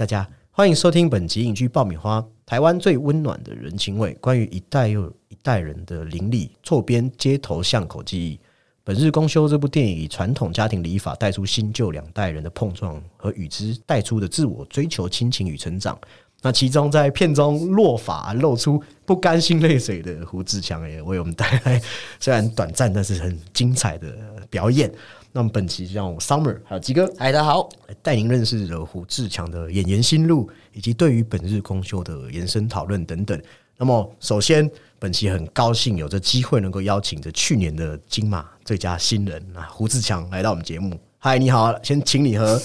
[0.00, 8.40] 大家欢迎收听本集影剧爆米花，台湾最温暖的人情味，关于一代又一代人的邻里错边街头巷口记忆。
[8.82, 15.98] 本日公休这部电影以传统家庭礼法带出新旧两代人的碰撞和与之带出的自我追求、亲情与成长。
[16.40, 21.78] 那其中在片中落发露出不甘心泪水的胡志强也为我们带来
[22.18, 24.16] 虽然短暂但是很精彩的
[24.48, 24.90] 表演。
[25.32, 27.68] 那么本期就让我 Summer 还有吉哥嗨，大家好，
[28.02, 33.40] 带您认识了胡志强的演员心路，以及对于本日公休的延伸讨论等等。
[33.76, 40.98] 那么，首先本期很高兴有着机会能够邀请着去年的金马最佳新人啊胡志强来到我们节目。
[41.18, 42.60] 嗨，你好，先请你和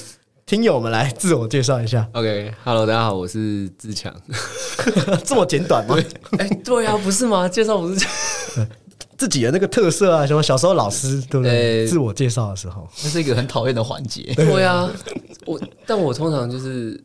[0.45, 2.07] 听友们来自我介绍一下。
[2.13, 4.13] OK，Hello，大家好，我是志强。
[5.23, 5.97] 这么简短吗？
[6.39, 7.47] 哎、对啊，不是吗？
[7.47, 8.07] 介绍不是，
[9.17, 11.81] 自己的那个特色啊，什么小时候老师对不对？
[11.81, 14.33] 呃自我介绍的时候，那是一个很讨厌的环节。
[14.35, 14.91] 对啊，
[15.45, 17.01] 我，但我通常就是，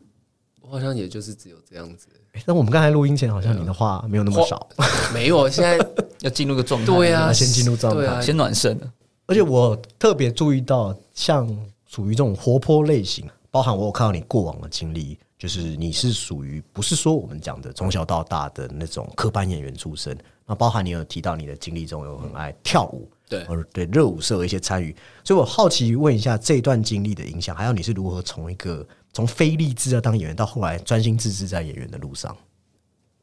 [0.61, 4.67] 我好像也就是只有这样子，诶但我们刚才录音前好像你的话没有那么少，
[5.13, 5.49] 没有。
[5.49, 5.77] 现在
[6.21, 7.99] 要进入个状态，对啊，那先进入状态。
[7.99, 8.91] 对啊，先暖身了。
[9.27, 11.47] 而且我特别注意到，像
[11.87, 23.43] 属于这种活泼类型，包含我有看到你过往的经历，就是你是属于不是说我们讲的从小到大的那种科班演员出身，那包含你有提到你的经历中有很爱跳舞，对。
[23.43, 32.35] 而对热舞社的一些参与，所以我好奇问一下这一段经历的影响，还有你是如何从一个从非立志要当演员，到后来专心致志在演员的路上。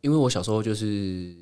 [0.01, 1.35] 因为我小时候就是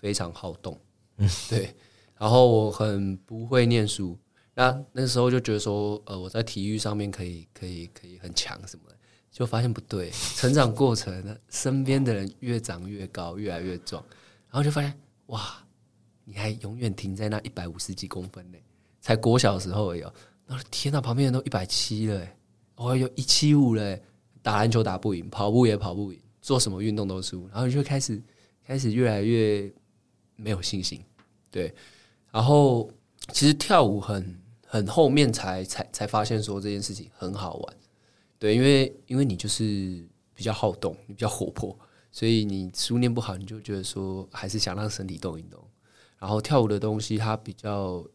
[0.00, 0.78] 非常好动，
[1.16, 1.74] 嗯， 对，
[2.18, 4.16] 然后我很不会念书，
[4.54, 8.96] 那那时候就觉得说，呃，我在体育上面可以可以可以很强什么的，
[9.30, 14.04] 就发现不对，成长过程，身边的人越长越高，越来越壮，
[14.50, 14.92] 然后就发现
[15.32, 15.64] 哇，
[16.24, 18.58] 你还永远停在那一百五十几公分呢，
[19.00, 20.12] 才国小时候而已、哦，
[20.46, 22.28] 然后天呐，旁边人都一百七了，
[22.76, 23.98] 哦，哟一七五了，
[24.42, 28.22] 打篮球打不赢，跑步也跑不赢，做什么运动都输，然后你就开始
[28.62, 29.72] 开始越来越
[30.36, 31.02] 没有信心，
[31.50, 31.74] 对，
[32.30, 32.90] 然后
[33.32, 37.76] 其实跳舞很很后面才才才发现说这件事情很好玩，
[38.38, 41.74] 对，因为因为你就是比较好动，你比较活泼，
[42.12, 45.58] 所以你书念不好，你就觉得说还是想让身体动一动，
[46.18, 48.06] 然后跳舞的东西它比较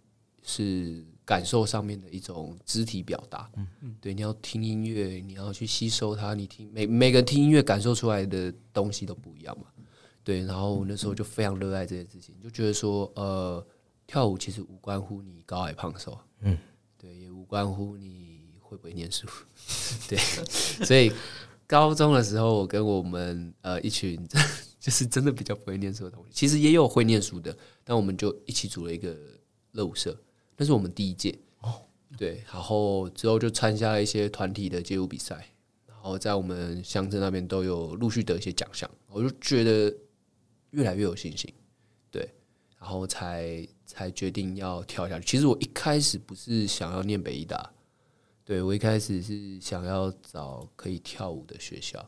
[0.44, 3.68] 是感受上面的一种肢体表达，嗯。
[3.82, 9.66] 嗯，对，你要听音乐，你要去吸收它，你听每每个听音乐感受出来的东西都不一样嘛，
[10.24, 13.66] 对，然后那时候就非常热爱这件事情，就觉得说，呃，
[14.06, 16.58] 跳舞其实无关乎你高矮胖瘦，嗯，
[16.98, 19.28] 对，也无关乎你会不会念书，
[20.08, 20.18] 对，
[20.86, 21.12] 所以
[21.68, 24.18] 高中的时候，我跟我们呃一群
[24.80, 29.14] 就是真的比较不会念书的同学，其实也有会念书的，但我们就一起组了一个
[29.74, 30.18] 乐舞社，
[30.56, 31.38] 那是我们第一届。
[31.60, 31.82] 哦，
[32.18, 35.46] 对，然后之后就参加了一些团体的街舞比赛，
[35.86, 39.94] 然后在我们乡镇那边都有陆续得一些奖项，我就觉得
[40.70, 41.54] 越来越有信心，
[42.10, 42.34] 对，
[42.80, 45.26] 然后才才决定要跳下去。
[45.26, 47.70] 其实我一开始不是想要念北医大，
[48.48, 52.00] 对我一开始是想要找可以跳舞的学校，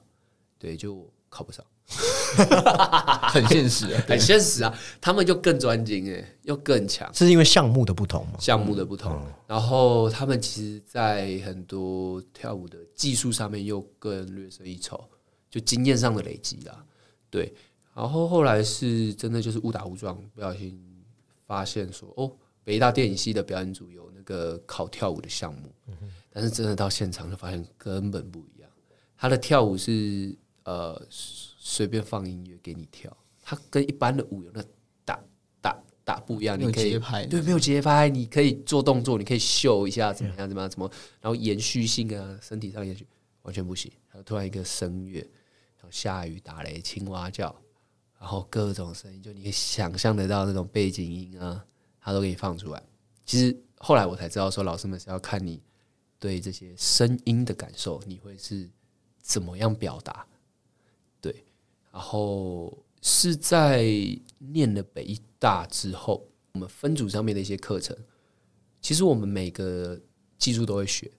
[0.58, 1.66] 对，就考不上，
[3.30, 4.02] 很现实啊。
[4.08, 7.14] 很现实啊，他们就更专精哎，又更强。
[7.14, 8.40] 是因为项目的不同吗？
[8.40, 14.98] 项目的不同，然后他们其实，在很多跳舞的技术上面又更略胜一筹，
[15.50, 16.86] 就经验上的累积啦。
[17.30, 17.54] 对，
[17.94, 20.82] 然后后来是真的就是误打误撞，不小心
[21.46, 22.32] 发现说，哦，
[22.64, 25.70] 北大电影系的表演组有那个考跳舞的项目，
[26.32, 28.70] 但是真的到现场就发现根本不一样。
[29.18, 34.64] 他的跳舞是呃随便放音乐给你跳，他跟一般的舞有那
[35.04, 35.20] 打
[35.62, 40.90] 打打不一样，你可以节拍对，没有节拍，你可以做动作，你可以秀一下怎么样怎么样怎么，
[41.20, 43.06] 然后延续性啊，身体上延续
[43.42, 43.92] 完全不行。
[44.10, 45.20] 然后突然一个声乐，
[45.78, 47.54] 然后下雨打雷，青蛙叫，
[48.20, 51.64] 然后各种声音，就你可以想象得到那种背景音啊，
[52.00, 52.82] 他都给你放出来。
[53.26, 55.62] 其实后来我才知道，说老师们是要看你
[56.20, 58.70] 对这些声音的感受，你会是
[59.22, 60.28] 怎么样表达。
[61.22, 61.44] 对，
[61.92, 63.86] 然后是在
[64.38, 67.96] 念了北医大之后，我们分组上面的一些课程，
[68.82, 70.00] 其实我们每个
[70.38, 71.10] 技术都会学，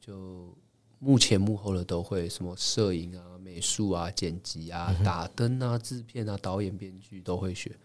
[0.00, 0.56] 就
[0.98, 7.76] 幕前幕后的都会，什么摄影啊、美术啊、剪辑啊、打灯啊、制片啊、导演、编剧都会学，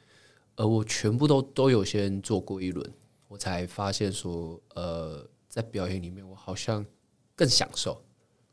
[0.55, 2.91] 而我全部都都有先做过一轮，
[3.27, 6.85] 我才发现说，呃，在表演里面，我好像
[7.35, 8.01] 更享受，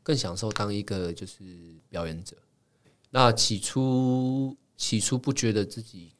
[0.03, 1.43] 更享受当一个就是
[1.87, 2.35] 表演者。
[3.11, 6.11] 那起初起初不觉得自己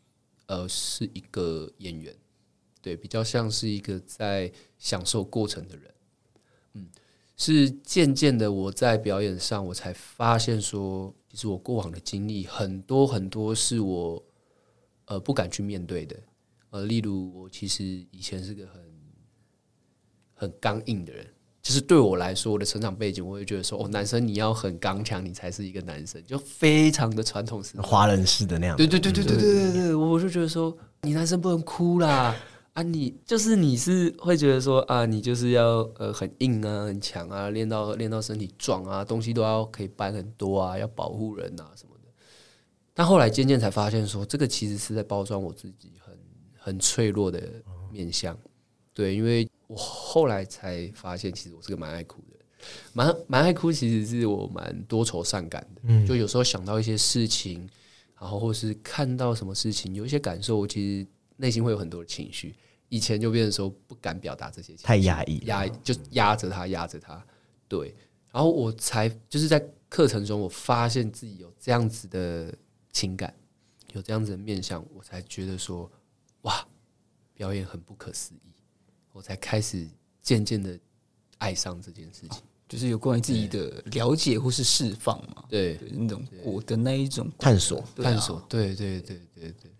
[0.45, 2.15] 呃是一个演员，
[2.81, 5.93] 对，比较像是一个在享受过程的人，
[6.73, 6.87] 嗯，
[7.35, 14.23] 是渐渐的我在表演上，我才发现说，其实我过往的经历很多很多是我
[15.05, 16.17] 呃不敢去面对的。
[16.69, 18.86] 呃，例如我其实以前是个很
[20.37, 21.25] 很刚硬的人，
[21.61, 27.81] 就是对我来说，我的成长背景，我会觉得说，哦，男生你要很刚强，你才是一个男生，就非常的传统式。
[27.81, 28.77] 华人式的那样。
[28.77, 32.35] 对对对对对对对对，我就觉得说，你男生不能哭啦，
[32.73, 42.11] 啊，你就是你是会觉得说啊，你就是要呃很硬啊，很强啊，练到练到身体壮啊，东西都要可以搬很多啊，要保护人啊什么的。
[42.93, 46.17] 但后来渐渐才发现说，这个其实是在包装我自己很
[46.57, 47.41] 很脆弱的
[47.91, 48.37] 面相。
[48.93, 52.37] 对，因为我后来才发现，其实我是个蛮爱哭的，
[52.93, 56.07] 蛮蛮爱哭，其实是我蛮多愁善感的。
[56.07, 57.67] 就有时候想到一些事情，
[58.19, 62.55] 然后或是看到什么事情，有一些感受，我其实内心会有很多的情绪。
[62.89, 67.21] 以前就变成说不敢表达这些情绪，太压抑，压就压着他，压着他。
[67.67, 67.93] 对，
[68.31, 69.59] 然后我才就是在
[69.89, 72.53] 课程中，我发现自己有这样子的
[72.93, 73.35] 情感，
[73.91, 75.91] 有这样子的面相，我才觉得说，
[76.43, 76.65] 哇，
[77.33, 78.46] 表演很不可思议。
[79.17, 79.87] 我才开始
[80.21, 80.77] 渐渐的
[81.39, 89.71] 爱上这件事情，就是有关于自己的了解或是释放嘛，对对那种我的那一种探索啊探索，对对对对对，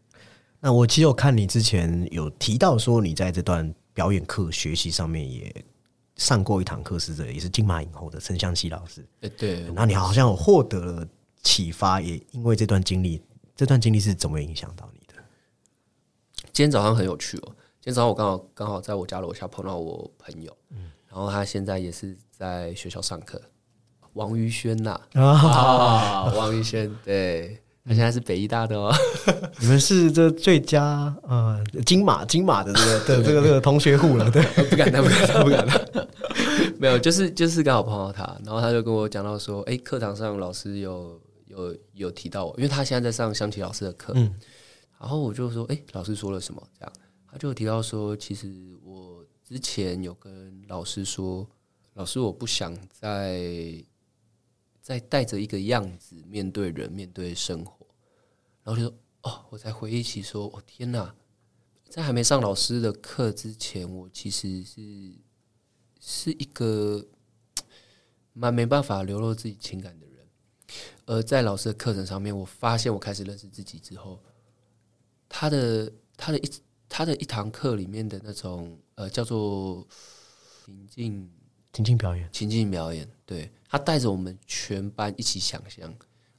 [0.60, 5.54] 那我其实有看你之前有提到说，你在这段表演课学习上面也
[6.16, 9.06] 上过一堂课，是这也是金马影后的陈香琪老师。
[9.22, 11.08] 哎对，然后你好像有获得了
[11.44, 13.22] 启发，也因为这段经历，
[13.56, 15.14] 这段经历是怎么影响到你的？
[16.52, 17.56] 今天早上很有趣哦。
[17.88, 20.92] 今天早上我刚好刚好在我家楼下碰到我朋友，嗯。
[21.08, 23.42] 然后他现在也是在学校上课，
[24.12, 27.58] 王于轩呐啊，王于轩，对。
[27.86, 28.94] 他现在是北医大的哦，
[29.62, 36.08] 你们是这最佳呃金马金马的这个的这个这个同学户了，对， 不敢当，不敢当，不敢当，
[36.78, 44.36] 没有，就是就是刚好碰到他，然后他就跟我讲到说，哎，课堂上老师有有有提到我，因为他现在在上香琪老师的课，嗯。
[45.00, 46.62] 然后我就说，哎，老师说了什么？
[46.78, 46.92] 这样。
[47.30, 51.48] 他就提到说，其实我之前有跟老师说，
[51.94, 53.84] 老师我不想再
[54.82, 57.86] 再带着一个样子面对人，面对生活。
[58.64, 61.14] 然后就说，哦，我才回忆起说，哦天哪，
[61.90, 65.16] 在还没上老师的课之前，我其实是
[66.00, 67.06] 是一个
[68.32, 70.28] 蛮没办法流露自己情感的人。
[71.06, 74.24] 而在老师的课程上面，我发现我开始认识自己之后，
[75.28, 76.50] 他的他的一。
[76.90, 79.86] 他的一堂课里面的那种呃叫做
[80.66, 81.30] 情境
[81.74, 85.94] 情境表演，情境表演，对他带着我们全班一起想象，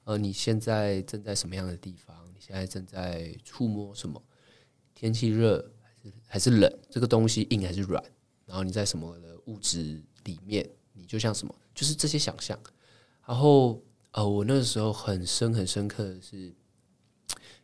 [0.04, 2.16] 呃，你现在正在什么样的地方？
[2.34, 4.20] 你现在正在触摸什么？
[4.94, 6.78] 天气热还是还是冷？
[6.90, 8.02] 这个东西硬还是软？
[8.46, 10.68] 然后你在什么的物质里面？
[10.92, 11.54] 你就像什么？
[11.74, 12.58] 就是这些想象。
[13.26, 13.80] 然后
[14.12, 16.52] 呃，我那个时候很深很深刻的是，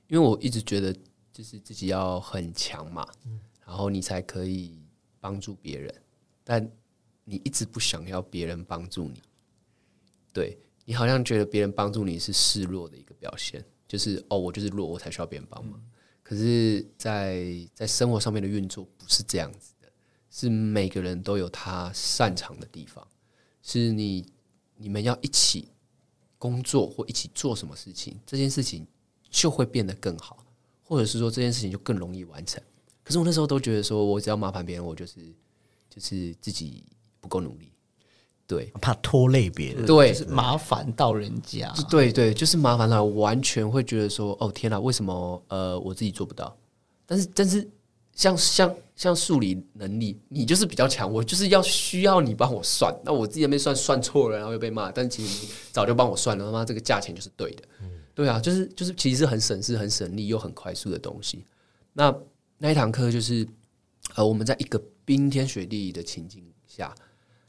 [0.06, 0.94] 因为我一直觉得。
[1.34, 3.04] 就是自己要很强嘛，
[3.66, 4.78] 然后你才可以
[5.18, 5.92] 帮助别人，
[6.44, 6.70] 但
[7.24, 9.20] 你一直不想要别人帮助你，
[10.32, 15.84] 对你好像觉得别人帮助你是示弱的一个表现，就是哦，我就是弱，我才需要别人帮忙。
[16.22, 19.90] 可是，在在生活上面的运作不是这样子的，
[20.30, 23.04] 是每个人都有他擅长的地方，
[23.60, 24.24] 是你
[24.76, 25.68] 你们要一起
[26.38, 28.86] 工作或一起做什么事情，这件事情
[29.28, 30.43] 就会变得更好。
[30.84, 32.62] 或者是说这件事情就更容易完成，
[33.02, 35.20] 可是我那时候都觉得说，我只要麻烦别人，我就是
[35.88, 36.84] 就是自己
[37.20, 37.72] 不够努力，
[38.46, 46.54] 对，怕拖累别人，对，就是麻烦到人家，对对，就是麻烦到完全会觉得说，哦天哪，为什么呃我自己做不到？
[47.06, 47.68] 但是但是
[48.12, 57.62] 像像像数理能力，你就是比较强，我就是要需要你帮我算，那我自己那边算算错了，然后又被骂，但其实你早就帮我算了，他妈这个价钱就是对的。
[58.14, 61.44] 对啊，就是就是，其实是很省事、很省力又很快速的东西。
[61.92, 62.16] 那
[62.58, 63.44] 那一堂课就是，
[64.14, 66.94] 呃，我们在一个冰天雪地的情境下，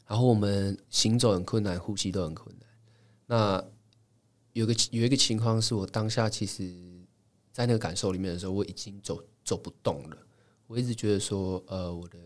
[0.07, 2.67] 然后我们行走很困难，呼吸都很困难。
[3.27, 3.63] 那
[4.53, 6.73] 有个有一个情况是我当下其实，
[7.51, 10.17] 在那个感受里面的时候，我已经走走不动了。
[10.65, 12.17] 我一直觉得说，呃，我的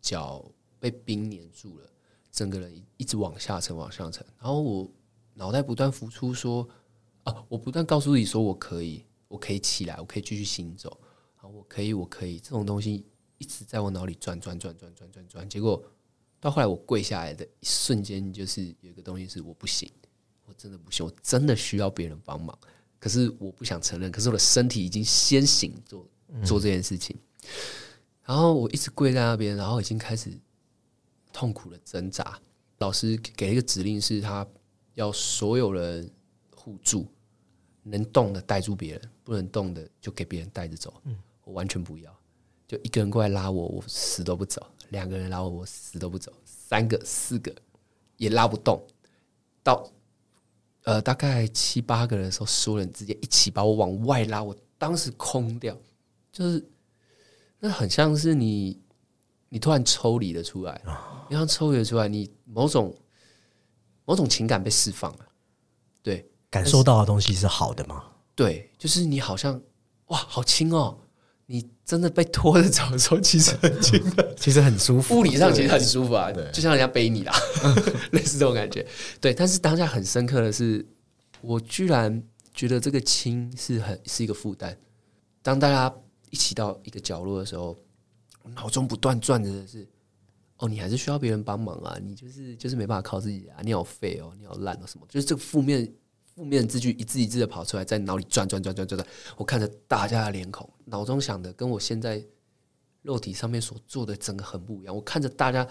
[0.00, 0.44] 脚
[0.80, 1.84] 被冰粘住了，
[2.32, 4.26] 整个人一直往下沉，往上沉。
[4.40, 4.90] 然后我
[5.34, 6.68] 脑袋不断浮出说。
[7.48, 11.00] 我不断告诉自己说：“我可以，我可以起来，我可以继续行走。
[11.36, 13.04] 啊，我可以，我可以。”这种东西
[13.38, 15.48] 一直在我脑里转转转转转转转。
[15.48, 15.82] 结果
[16.40, 19.90] 到后来，我跪下来的一瞬间，就是有一个东西是我不行，
[20.44, 22.56] 我真的不行，我真的需要别人帮忙。
[23.00, 26.06] 可是我不想承认，可是我的身体已经先行做
[26.44, 27.16] 做这件事情。
[28.24, 30.30] 然后我一直跪在那边，然后已经开始
[31.32, 32.38] 痛苦的挣扎。
[32.78, 34.46] 老师给了一个指令，是他
[34.94, 36.10] 要所有人
[36.54, 37.10] 互助，
[37.88, 40.94] 能动的带住别人，不能动的就给别人带着走。
[41.04, 41.16] 嗯。
[41.44, 42.14] 我完全不要，
[42.66, 47.50] 就一个人过来拉我，我死都不走；两个人拉我，我死都不走；三个、四个
[48.18, 48.78] 也拉不动。
[49.62, 49.90] 到
[50.84, 55.74] 呃大概七八个人的时候，所有人直接一起把我往外拉，我当时空掉，
[56.30, 56.62] 就是
[57.58, 58.78] 那很像是你
[59.48, 60.82] 你突然抽离了出来，
[61.30, 62.94] 你突然抽离了出来，你某种
[64.04, 65.26] 某种情感被释放了，
[66.02, 68.04] 对感受到的东西是好的吗？
[68.34, 69.60] 对，就是你好像
[70.06, 70.98] 哇好轻哦，
[71.46, 74.34] 你真的被拖着走的时候，其实很轻的。
[74.36, 75.18] 其实很舒服。
[75.18, 77.32] 物理上其实很舒服啊，就像人家背你啦，
[78.12, 78.86] 类似这种感觉。
[79.20, 80.86] 对，但是当下很深刻的是，
[81.40, 82.22] 我居然
[82.54, 84.76] 觉得这个轻是很是一个负担。
[85.42, 85.92] 当大家
[86.30, 87.76] 一起到一个角落的时候，
[88.42, 89.88] 我脑中不断转着的是：
[90.58, 95.06] 哦，你还是需要别人帮忙啊，你就是就是没办法靠自己啊，你好废哦，你好烂哦，什么？
[95.08, 95.90] 就是这个负面
[96.38, 99.04] 负面字句一字一字的跑出来，在脑里转转转转转转。
[99.36, 102.24] 我看着大家的脸孔，脑中想的跟我现在
[103.02, 104.94] 肉体上面所做的整个很不一样。
[104.94, 105.66] 我看着大家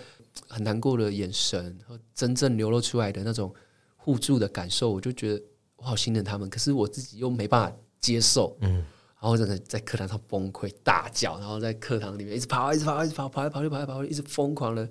[0.46, 3.54] 很难过的眼神和真正流露出来的那种
[3.96, 5.42] 互助的感受，我就觉得
[5.78, 8.84] 我好心疼他们，可是我自己又没办法接受，嗯，
[9.22, 14.90] 然后真的在课堂上崩溃大叫，然后在课堂里面一直跑，一直跑，一直跑，跑来跑去，跑来跑去，一直疯狂的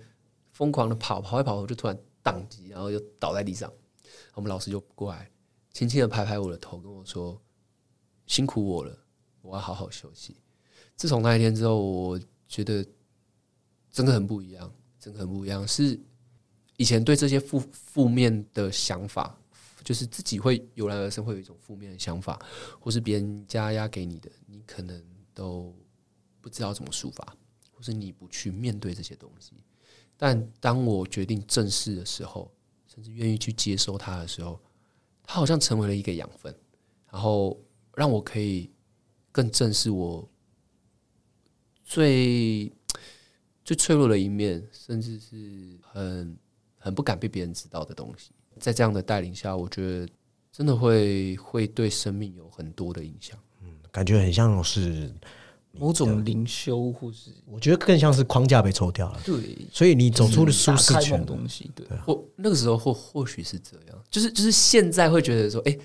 [0.53, 3.71] 疯狂的跑，跑一跑，我就突然宕机，然后就倒在地上。
[4.33, 5.31] 我们老师就过来，
[5.77, 7.39] 轻轻的拍拍我的头，跟我说
[8.27, 8.99] ：“辛苦我了，
[9.43, 10.35] 我要好好休息。”
[10.97, 12.19] 自从那一天之后，我
[12.49, 12.83] 觉得
[13.91, 15.69] 真的很不一样，真的很不一样。
[15.69, 16.01] 是
[16.79, 19.39] 以前对这些负负面的想法，
[19.85, 22.41] 就是自己会油然而生，会有一种负面的想法，
[22.81, 25.05] 或是别人加压给你的，你可能
[25.35, 25.77] 都
[26.41, 27.37] 不知道怎么抒发，
[27.71, 29.53] 或是你不去面对这些东西。
[30.17, 32.51] 但当我决定正视的时候，
[32.87, 34.59] 甚至愿意去接收它的时候，
[35.27, 36.55] 它好像成为了一个养分，
[37.11, 37.61] 然后
[37.95, 38.71] 让我可以
[39.33, 40.27] 更正视我
[41.85, 42.73] 最
[43.65, 46.39] 最脆弱的一面，甚至是很
[46.79, 48.31] 很不敢被别人知道的东西。
[48.61, 50.09] 在这样的带领下，我觉得
[50.53, 53.37] 真的会会对生命有很多的影响。
[53.63, 55.13] 嗯感觉很像是，
[55.79, 59.37] 某种灵修或是我觉得更像是框架被抽掉了，对
[59.73, 61.27] 所以你走出了舒适圈某。
[61.27, 65.77] 东西，对，或那个时候或或许是这样，就是就是现在会觉得说，哎、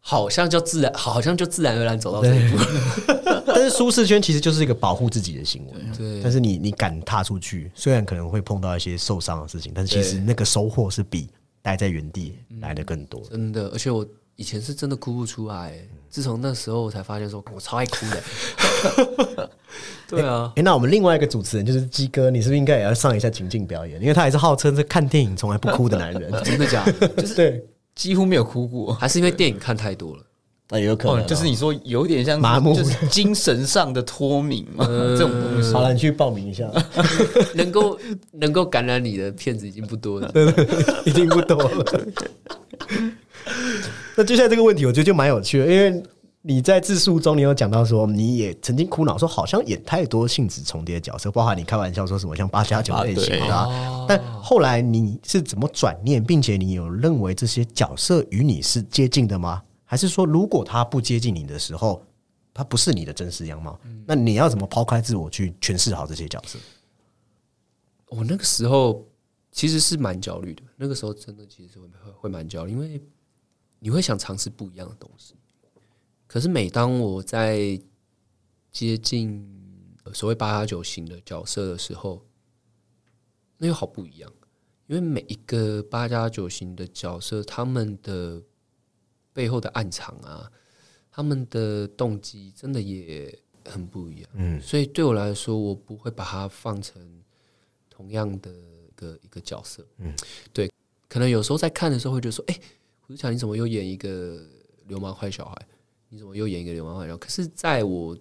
[0.00, 2.58] 好像就自然，好像就自然而然走到这一步。
[3.46, 5.72] 但是舒适圈其实就是一个保护自己的行为。
[5.96, 11.28] 对但是你你敢踏出去，虽然可能会碰到一些受伤的事情，但是其实那个收获是比
[11.60, 13.22] 待在原地来的更多。
[13.28, 14.06] 真的，而且我
[14.40, 15.74] 以前是真的哭不出来，
[16.08, 19.50] 自从那时候我才发现说，我超爱哭的。
[20.08, 24.00] 对啊，哎、那我们另外一个主持人就是鸡哥，你是不是应该也要上一下情境表演？
[24.00, 26.32] 因为他也是号称是看电影从来不哭的男人。
[26.42, 27.06] 真的假的？
[27.20, 27.62] 就是对，
[27.94, 28.94] 几乎没有哭过。
[28.94, 30.22] 还是因为电影看太多了？
[30.70, 35.70] 那也有可能就是你说有点像麻木就是精神上的脱敏嘛，这种东西。
[35.74, 36.66] 好了，你去报名一下，
[37.54, 37.98] 能够
[38.32, 40.32] 能够感染你的片子已经不多了。
[41.04, 41.84] 已经不多了。
[44.20, 46.02] 那接下来这个问题，我觉得就蛮有趣的，因为
[46.42, 59.62] 你在自述中，你有讲到说，你也曾经苦恼说，好像演太多性质重叠的角色，包含你开玩笑说什么像八加九类型的、啊，但后来你是怎么转念，并且你有认为这些角色与你是接近的吗？
[59.86, 62.04] 还是说，如果他不接近你的时候，
[62.52, 66.58] 他不是你的真实样貌，那你要怎么抛开自我去诠释好这些角色？
[68.10, 69.02] 我那个时候
[69.50, 73.00] 其实是蛮焦虑的，那个时候真的其实会会会蛮焦虑，因为
[73.80, 75.34] 你会想尝试不一样的东西。
[76.28, 77.80] 可是每当我在
[78.70, 79.44] 接近
[80.04, 82.24] 呃所谓八加九型的角色的时候，
[83.58, 84.32] 那又好不一样，
[84.86, 88.40] 因为每一个八加九型的角色，他们的
[89.32, 90.50] 背后的暗藏啊，
[91.10, 94.30] 他们的动机真的也很不一样。
[94.34, 97.22] 嗯，所以对我来说，我不会把它放成
[97.88, 99.84] 同样的一个一个角色。
[99.98, 100.14] 嗯，
[100.52, 100.70] 对，
[101.08, 102.60] 可能有时候在看的时候会觉得说，哎、
[103.10, 104.40] 胡志强你怎么又演一个
[104.86, 105.56] 流氓坏小孩？
[106.10, 107.18] 你怎么又演一个流氓坏小孩？
[107.18, 108.16] 可是在我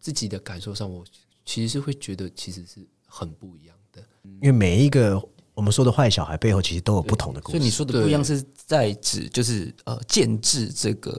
[0.00, 1.04] 自己的感受上，我
[1.44, 4.02] 其实是会觉得其实是很不一样的。
[4.24, 5.22] 因为每一个
[5.54, 7.58] 我们说的坏小孩背后，其实都有不同的故事。
[7.58, 11.16] 所以你说的不一样是在指就是呃建制这个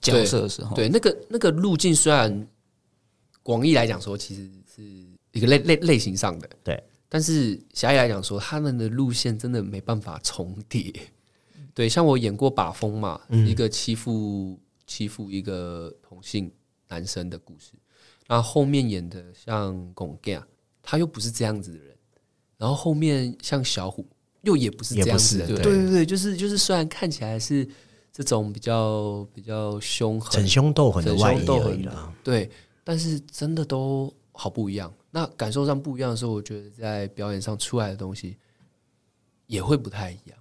[0.00, 2.48] 角色的时候，对，那个那个路径虽然
[3.42, 4.80] 广义来讲说，其实是
[5.32, 10.92] 一个类类类型上的，对，但是狭义来讲说，他们的路线真的没办法重叠。
[11.74, 16.50] 对，像我演过把风嘛，一个欺负欺负一个同性
[16.88, 17.72] 男生的故事，
[18.28, 20.40] 那后后面演的像龚健，
[20.82, 21.96] 他又不是这样子的人，
[22.56, 24.06] 然后后面像小虎，
[24.42, 27.68] 又也不是这样子的，也不是对对对对，就是就是虽然看起来是
[28.12, 32.48] 这种比较比较凶狠、逞凶斗狠的外衣而已啦。，对，
[32.84, 34.94] 但是真的都好不一样。
[35.10, 38.36] 那感受上不一样的时候，我觉得在表演上出来的东西
[39.46, 40.38] 也会不太一样。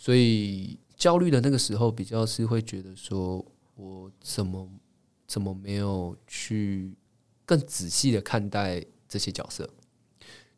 [0.00, 4.66] 所以焦虑的那个时候，比较是会觉得说，我怎么
[5.26, 6.96] 怎么没有去
[7.44, 9.68] 更仔细的看待这些角色？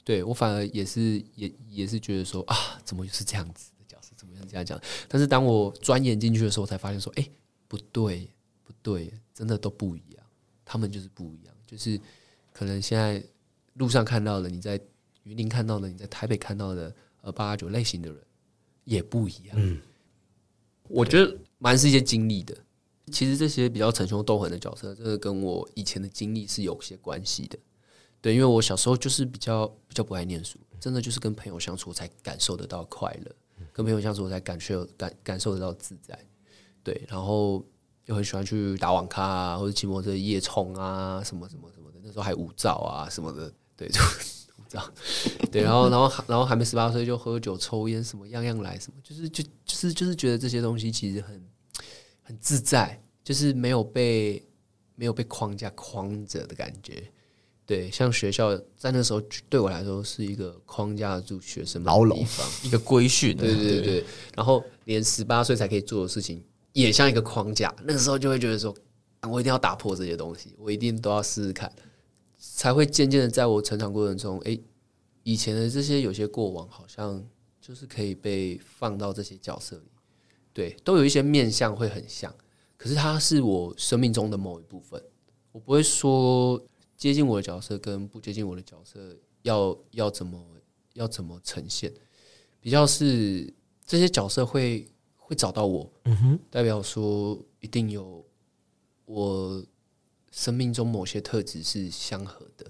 [0.04, 4.12] 对我反而也是也也是觉得说啊，怎么又是这样子的角色？
[4.16, 4.80] 怎么样这样讲？
[5.08, 7.28] 但是当我钻研进去的时候，才发现说，哎、
[7.66, 8.30] 不对，
[8.62, 10.24] 不对，真的都不一样，
[10.64, 12.00] 他们就是不一样，就是
[12.52, 13.20] 可能现在
[13.74, 14.80] 路上看到的，你在
[15.24, 18.22] 云林看到的，你在台北看到的，呃，八八九类型的人
[18.84, 19.56] 也不一样。
[19.56, 19.80] 嗯，
[20.88, 22.56] 我觉得蛮是一些经历的。
[23.10, 27.58] 其实这些比较逞凶斗狠的角色，真的跟我以前的经历是有些关系的。
[28.20, 33.32] 对，因为我小时候就是比较比较不爱念书，真的就是跟朋友相处才感受得到快乐，
[33.72, 36.18] 跟朋友相处我才感受感感受得到自在。
[36.84, 37.64] 对，然后
[38.06, 41.98] 又很喜欢去打网咖啊，或者骑摩托车夜冲啊，什么什么什么的。
[42.02, 44.00] 那时候还无照啊什么的，对，就
[45.50, 51.42] 对，然后然后然后还没十八岁就喝酒抽烟，什么样样来，什么就是就就是就是觉得这些东西其实很
[52.22, 54.44] 很自在，就是没有被
[54.94, 57.02] 没有被框架框着的感觉。
[57.64, 62.26] 对，像学校在那时候对我来说是一个框架住学生牢笼。
[62.62, 67.72] 一个规训， 对对对对，然后连十八岁才可以做的事情，也像一个框架。
[67.84, 68.74] 那个时候就会觉得说，
[69.20, 71.72] 啊我一定要打破这些东西，我一定都要试试看，
[72.44, 74.60] 才会渐渐的在我成长过程中，诶，
[75.22, 77.24] 以前的这些有些过往，好像
[77.60, 79.84] 就是可以被放到这些角色里，
[80.52, 82.34] 对，都有一些面相会很像，
[82.76, 85.00] 可是它是我生命中的某一部分，
[85.52, 86.60] 我不会说
[86.96, 90.44] 接近我的角色跟不接近我的角色要要怎么
[90.94, 91.92] 要怎么呈现。
[92.60, 93.54] 比较是
[93.86, 98.24] 这些角色会会找到我，嗯哼，代表说一定有
[99.04, 99.64] 我
[100.32, 102.66] 生命中某些特质是相合的，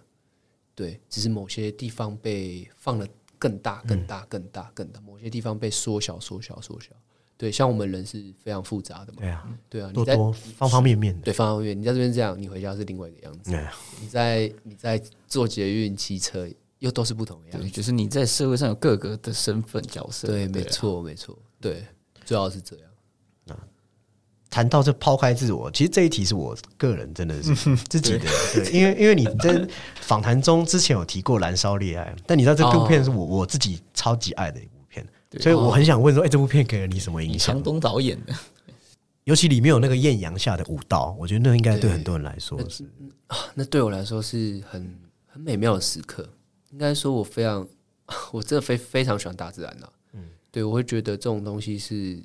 [0.74, 3.06] 对，只是某些地方被放了
[3.38, 6.90] 更大、更大、更大、更大，某些地方被缩小、缩小、缩小。
[7.38, 11.22] 对，像我们人是非常复杂的嘛，对啊，对啊，你在多多方方面面的。
[11.22, 13.68] 对方方面面，你在这边这样，你回家是另外一个样子，对，
[14.00, 16.48] 你在你在做捷运、骑车
[16.78, 17.70] 又都是不同的样子对，。
[17.70, 21.84] 就是你在社会上有各个的身份角色，对，没啊错，没错，对，
[22.24, 22.88] 主要是这样。
[24.52, 27.54] 谈到这抛开自我，其实这一题是我个人真的是
[27.88, 29.66] 自己的，对，因为因为你在
[30.02, 35.06] 访谈中之前有提过《燃烧恋爱》，但你知道这部片是我我自己超级爱的一部片，
[35.40, 37.54] 所以我很想问说，哎、这部片给了你什么影响？
[37.54, 37.62] 强？
[37.62, 38.34] 东导演的，
[39.24, 42.84] 尤其里面有那个艳阳下的舞蹈，我觉得那应该对很多人来说是
[43.54, 44.94] 那对我来说是很
[45.26, 46.28] 很美妙的时刻。
[46.72, 47.66] 应该说，我非常，
[48.32, 52.22] 我真的非非常喜欢大自然呐、嗯，对我会觉得这种东西是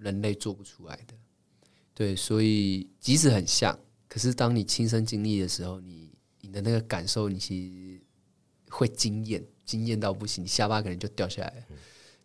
[0.00, 1.14] 人类做不出来的。
[1.94, 3.78] 对，所以即使很像，
[4.08, 8.02] 可是当你亲身经历的时候，你你的那个感受，你其实
[8.68, 11.62] 会惊艳，惊艳到不行，你下巴可能就掉下来了。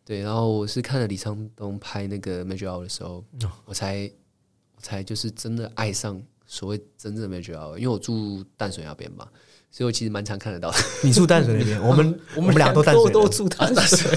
[0.03, 3.23] 对，然后我是看了李沧东拍那个《Major Hour》的时候，
[3.65, 4.12] 我才
[4.75, 9.29] 我才就是真的爱上所谓真正的 Major Hour，因为我住淡水那边嘛，
[9.69, 10.77] 所以我其实蛮常看得到的。
[11.03, 14.10] 你住淡水那边， 我们我们俩都淡水，都住淡水，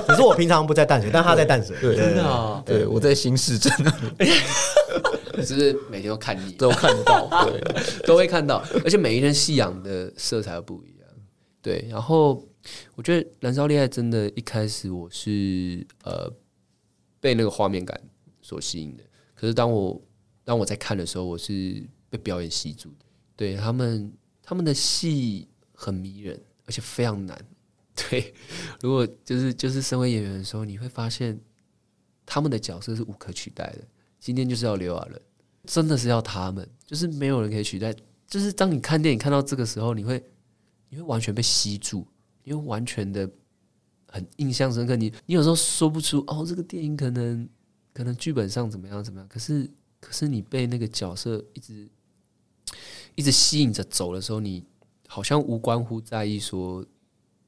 [0.06, 3.90] 可是我平常不在淡水，但他在淡水，对真的啊，对我在新市镇那
[4.24, 4.30] 里
[5.44, 7.60] 只是每天都看你， 都看到，对，
[8.06, 11.08] 都会看到，而且每一天夕阳的色彩都不一样。
[11.62, 12.46] 对，然后
[12.94, 16.30] 我觉得《燃烧恋爱》真的，一开始我是呃
[17.20, 17.98] 被那个画面感
[18.42, 20.00] 所吸引的，可是当我
[20.44, 23.04] 当我在看的时候，我是被表演吸住的。
[23.36, 27.38] 对他们，他们的戏很迷人，而且非常难。
[28.08, 28.32] 对，
[28.80, 31.38] 如果就是就是身为演员的时候，你会发现
[32.24, 33.86] 他们的角色是无可取代的。
[34.18, 35.20] 今天就是要刘亚伦，
[35.64, 37.94] 真的是要他们，就是没有人可以取代。
[38.26, 40.22] 就是当你看电影看到这个时候，你会
[40.88, 42.06] 你会完全被吸住，
[42.44, 43.28] 你会完全的
[44.06, 44.94] 很印象深刻。
[44.94, 47.48] 你你有时候说不出哦，这个电影可能
[47.92, 49.68] 可能剧本上怎么样怎么样，可是
[50.00, 51.88] 可是你被那个角色一直
[53.16, 54.62] 一直吸引着走的时候，你
[55.08, 56.84] 好像无关乎在意说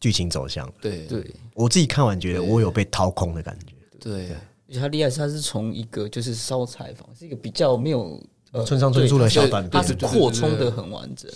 [0.02, 0.68] 剧情走向。
[0.80, 1.06] 对。
[1.06, 3.74] 对，我自己看完觉得我有被掏空的感觉。
[4.00, 4.30] 对。
[4.32, 9.70] 而且他厉害是他是从一个就是烧采访，是一个比较没有呃村上春树的小短片。
[9.70, 11.30] 他是扩充的很完整，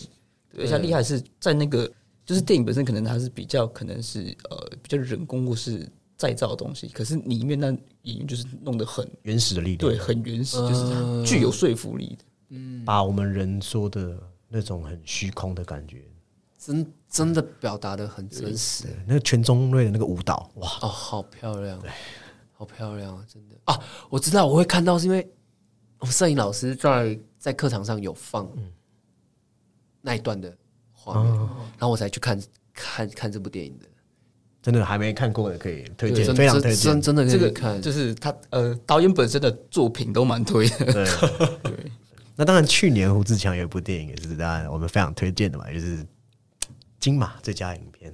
[0.52, 1.88] 对而且他厉害是在那个
[2.24, 7.68] 就是电影本身可能它是比较可能是呃比较人工或是再造的东西，可是里面那
[8.02, 12.24] 演员就是弄得很原始的力量，对，很原始，就是它具有说服力的。
[12.48, 12.82] 嗯。
[12.86, 16.02] 把我们人说的那种很虚空的感觉
[16.66, 21.80] 真真的表达的很真实，那个全中瑞的那个舞蹈，哇，哦，好漂亮，
[22.52, 23.24] 好漂亮啊！
[23.32, 25.30] 真的啊，我知道我会看到，是因为
[26.00, 28.50] 我摄影老师在在课堂上有放
[30.00, 30.52] 那一段的
[30.90, 31.32] 画面，
[31.78, 32.42] 然后我才去看
[32.74, 33.86] 看看这部电影的，
[34.60, 37.02] 真的还没看过的可以推荐，非常真推荐真。
[37.02, 37.80] 真的可这个以看。
[37.80, 40.92] 就是他呃导演本身的作品都蛮推的。
[41.62, 41.92] 对，
[42.34, 46.04] 那当然，去年胡志强有一部电影也是当然我们非常推荐的嘛，就是
[47.06, 48.12] 金马最佳影片，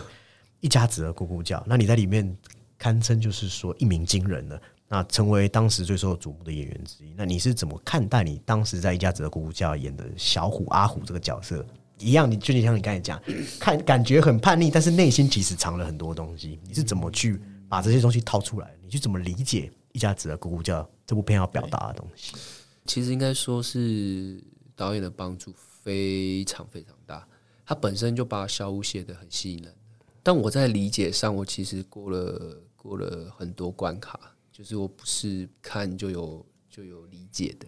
[0.60, 1.64] 一家子的咕咕叫。
[1.66, 2.36] 那你在里面
[2.76, 7.14] 堪称就是说一鸣惊人了，那成为当时最受瞩目的演员之一。
[7.16, 11.64] 那你是怎么看待你当时在一家子的咕咕叫演的小虎阿虎这个角色？
[11.98, 13.18] 一样，你就像你刚才讲，
[13.58, 16.60] 看感觉很叛逆，但是内心其实藏了很多东西。
[16.66, 18.70] 你是怎么去把这些东西掏出来？
[18.82, 22.34] 你去怎么理解一家子的咕咕叫这部片要表达的东西？
[22.84, 24.38] 其实应该说是
[24.76, 25.50] 导演的帮助
[25.82, 26.93] 非常非常
[27.64, 29.74] 他本身就把小五写的很吸引人。
[30.22, 34.18] 但我在理解上，我其实过了过了很多关卡，
[34.50, 37.66] 就是我不是看就有就有理解的，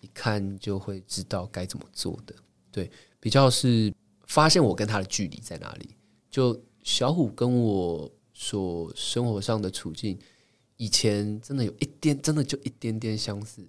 [0.00, 2.34] 一看就会知道该怎么做的。
[2.72, 3.94] 对，比较是
[4.26, 5.90] 发现我跟他的距离在哪里。
[6.28, 10.18] 就小虎跟我所生活上的处境，
[10.76, 13.64] 以前真的有一点，真的就一点点相似。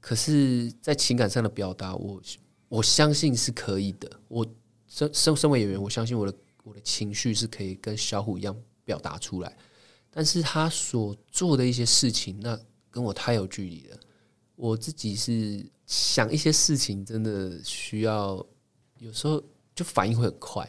[0.00, 2.22] 可是，在情感上的表达，我
[2.68, 4.10] 我相信是可以的。
[4.28, 4.46] 我
[4.88, 9.56] 身身身为演员，我相信我的我的情绪是可以跟小虎一样表达出来。
[10.10, 12.58] 但是他所做的一些事情，那
[12.90, 13.96] 跟我太有距离了。
[14.56, 18.44] 我自己是想一些事情，真的需要
[18.98, 19.40] 有时候
[19.74, 20.68] 就反应会很快，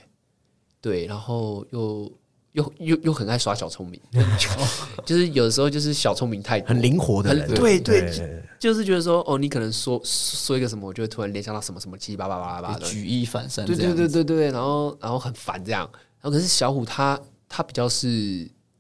[0.80, 2.12] 对，然后又
[2.54, 4.02] 又又又很爱耍小聪明，
[5.06, 6.68] 就是有的时候就是小聪明太多。
[6.68, 18.08] 很灵活的人，很对对对就是觉得说，哦，你可能说说一个什么，我就会突然联想到什么什么七七八八八八的，举一反三，对对对，对对，然后然后很烦这样，然后可是小虎他他比较是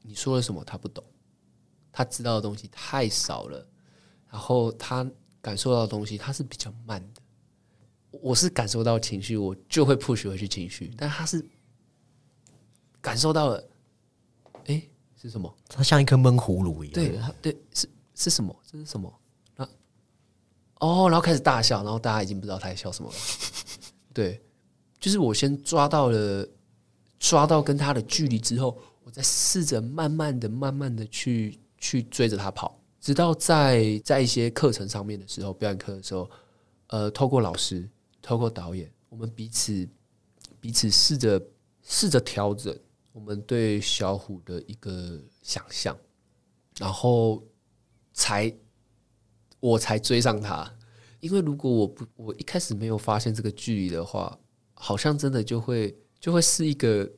[0.02, 1.04] 你说了什么他不懂，
[1.92, 3.66] 他知道的东西太少了，
[4.32, 5.10] 然后他
[5.42, 7.22] 感受到的东西他是比较慢的，
[8.20, 11.46] 我是感受到情绪，我就会 push 回去情绪，但他是
[13.10, 13.67] 感受到了，
[14.67, 14.84] 哎，
[15.19, 15.52] 是什么？
[15.67, 16.93] 它像一颗闷葫芦一样。
[16.93, 18.56] 对，他对是是什么？
[18.72, 19.12] 这是什么？
[19.56, 19.67] 那
[20.76, 23.15] 哦，然后开始大笑，然后大家已经不知道他在笑什么了。
[24.13, 24.39] 对，
[25.00, 26.48] 就是我先抓到了，
[27.17, 36.30] 抓到跟他的距离之后，我再试着慢慢的、慢慢的去去追着他跑，直到在在一些课程上面的时候，表演课的时候，
[36.89, 37.89] 呃，透过老师，
[38.22, 39.89] 透过导演，我们彼此
[40.62, 41.41] 彼此试着
[41.82, 42.78] 试着调整
[43.12, 45.98] 我们对小虎的一个想象，
[46.78, 47.43] 然后
[48.13, 48.54] 才
[49.60, 50.72] 我才追上他。
[51.19, 54.39] 因为如果我不我一开始没有发现这个距离的话，
[54.74, 57.12] 好像真的就会就会是一个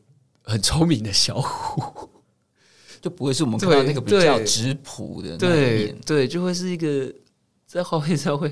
[0.43, 2.09] 很聪明的小虎，
[2.99, 5.95] 就不会是我们看到那个比较对质朴的那一对。
[6.05, 7.13] 对，就会是一个
[7.67, 8.49] 在画面上会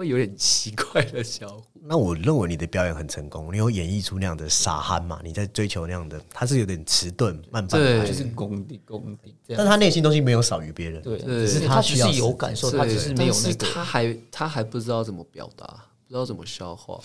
[0.00, 1.66] 会有点奇怪的小虎。
[1.82, 5.20] 那我认为你的表演很成功，你有演绎出那样的傻憨嘛？
[5.22, 9.34] 你在追求那样的，他是有点迟钝、慢半对拍，就是功底功底。
[9.48, 11.02] 但他内心东西没有少于别人。
[11.02, 13.66] 对，只是他他只是需要时间有感受，他只是没有但是那个。
[13.66, 15.66] 他还他还不知道怎么表达，
[16.06, 16.98] 不知道怎么消化。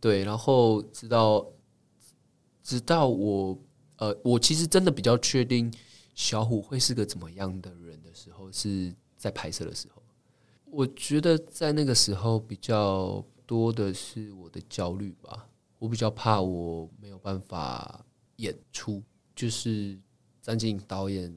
[0.00, 1.46] 对，然后直到
[2.62, 3.58] 直到我
[3.98, 5.70] 呃，我其实真的比较确定
[6.14, 9.99] 小虎会是个怎么样的人的时候，是在拍摄的时候。
[10.70, 18.04] 我觉得在那个时候比较多的是我的焦虑吧，我比较怕我没有办法
[18.36, 19.02] 演出，
[19.34, 19.98] 就是
[20.40, 21.34] 张晋导演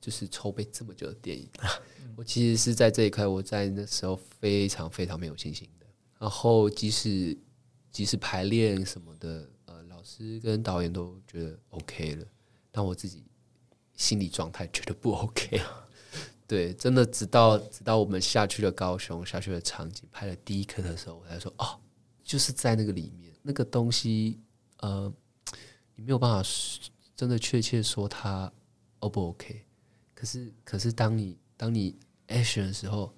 [0.00, 1.48] 就是筹备这么久的电影，
[2.16, 5.86] 我其实是在这一块，我在那时候非常非常没有信心的。
[6.18, 7.36] 然后即使
[7.90, 12.26] 即使排练什么的，呃，老师跟导演都觉得 OK 了，
[12.70, 13.24] 但我自己
[13.96, 15.60] 心理状态觉得不 OK。
[16.50, 21.78] 对，真的直到直到我们下去了高雄，下去了场景，拍了第一颗的时候，我才说哦，
[22.24, 24.40] 就是在那个里面，那个东西，
[24.78, 25.12] 呃，
[25.94, 26.50] 你没有办法
[27.14, 28.52] 真的确切说它
[28.98, 29.64] O 不 OK。
[30.12, 33.14] 可是，可是当你当你 action 的时候，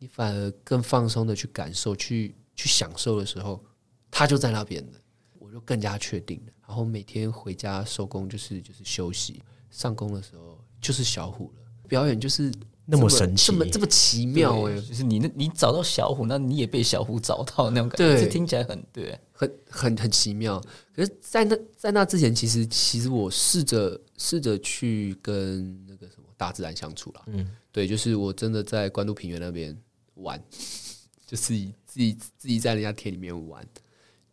[0.00, 3.64] 你反而更放松的去感受、去去享受的时候，
[4.10, 5.00] 它就在那边了，
[5.38, 6.52] 我就更加确定了。
[6.66, 11.63] 然后每天回家收工就是就是休息，上工的时候就是小虎了。
[11.88, 12.52] 表演就是
[12.86, 13.46] 那么神奇。
[13.46, 18.24] 这么这么奇妙哎、对就是你那，你找到小虎，那你也被小虎找到那种感觉，对。
[18.24, 19.18] 这听起来很对。
[19.36, 20.62] 很很很奇妙。
[20.94, 27.22] 可是，在那在那之前，其实其实我试着试着去跟那个什么大自然相处了。
[27.26, 29.76] 嗯，对，就是我真的在关渡平原那边
[30.14, 30.40] 玩，
[31.26, 33.66] 就自己自己自己在人家田里面玩，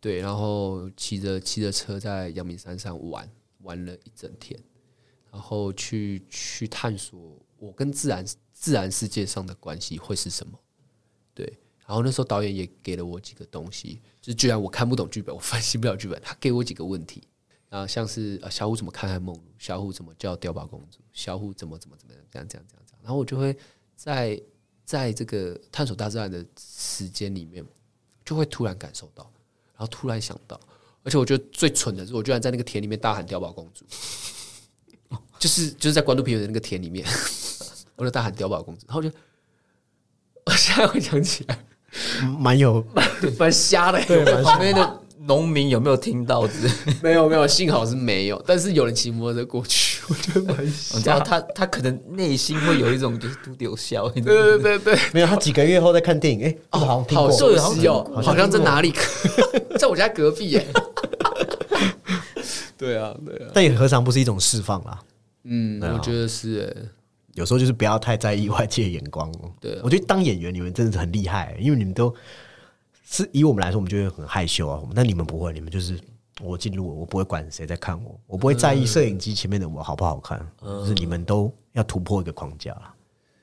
[0.00, 3.28] 对，然后骑着骑着车在阳明山上玩
[3.62, 4.58] 玩了一整天，
[5.32, 10.58] 然后去去探索我跟自然自然世界上的关系会是什么。
[11.32, 11.46] 对，
[11.86, 17.22] 然后那时候导演也给了我几个东西，就居然我看不懂剧本，我分析不了剧本，他给我几个问题，
[17.68, 23.56] 啊，像是呃小虎怎么看待梦露，小虎怎么叫碉堡公主，小虎怎么怎么怎么样，这样这样这样这样，然后我就会
[23.94, 24.42] 在
[24.84, 27.64] 在这个探索大自然的时间里面，
[28.24, 29.22] 就会突然感受到，
[29.72, 30.60] 然后突然想到，
[31.04, 33.86] 而且我觉得最蠢的是，我居然在那个田里面大喊碉堡公主，
[35.42, 37.04] 就是就是在关渡平原的那个田里面，
[37.98, 39.10] 我就大喊碉堡公子，然后就
[40.46, 41.58] 我现在回想起来，
[42.38, 42.84] 蛮有
[43.36, 46.46] 蛮瞎的，对蛮旁边的农民有没有听到？
[46.46, 55.26] 之类 没有没有，幸好是没有，但是有人骑摩托车过去，我觉得蛮你知道他他可能内心会有一种就是嘟丢笑，对对对对，没有。
[55.26, 58.94] 他几个月后在看电影，哎，这个好像好熟悉哦，好像好像在哪里，
[59.76, 60.64] 在我家隔壁耶。
[62.78, 65.00] 对啊，对啊，但也何尝不是一种释放啦？
[65.44, 66.88] 嗯，啊我觉得是哎，
[67.34, 69.32] 有时候就是不要太在意外界的眼光。
[69.60, 72.14] 对啊我觉得当演员你们真的是很厉害，因为你们都
[73.04, 74.82] 是以我们来说，我们就会很害羞啊。
[74.94, 75.98] 那你们不会，你们就是
[76.40, 82.94] 我进入，我不会管谁在看我，我不会在意摄影机前面的我好不好看，就是你们都要突破一个框架啦。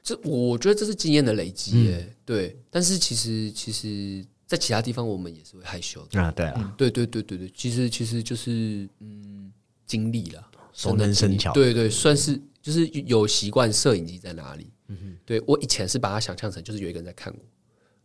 [0.01, 2.15] 这我觉得这是经验的累积耶。
[2.25, 6.19] 对，但是其实其实，在其他地方我们也是会害羞的。
[6.19, 9.51] 啊，对啊，对对对对对，其实其实就是嗯，
[9.85, 14.71] 经历了，熟能生巧对对，算是就是有习惯摄影机在哪里。
[14.87, 17.39] 嗯对我以前是把它想象成就是有一个人在看我，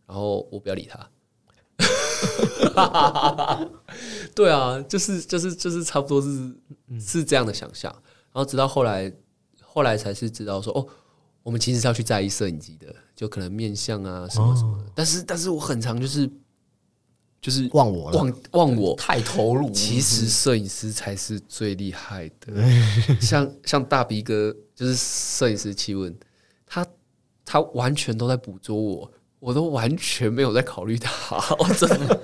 [0.05, 1.09] 然后我不要理他。
[4.35, 6.55] 对啊，就是就是就是差不多是
[6.99, 7.91] 是这样的想象，
[8.31, 9.11] 然后直到后来
[9.61, 10.85] 后来才是知道说哦，
[11.41, 14.85] 我们其实是要去在意摄影机的，就可能面相啊什么什么的。
[14.93, 16.29] 但是但是我很常就是
[17.45, 18.17] 就是忘我了。
[18.17, 19.69] 忘忘我，太投入。
[19.69, 22.55] 其实摄影师才是最厉害的，
[23.21, 26.11] 像像大鼻哥就是摄影师气问，
[26.65, 26.83] 他
[27.45, 32.19] 他完全都在捕捉我，我都完全没有在考虑他， 我真的，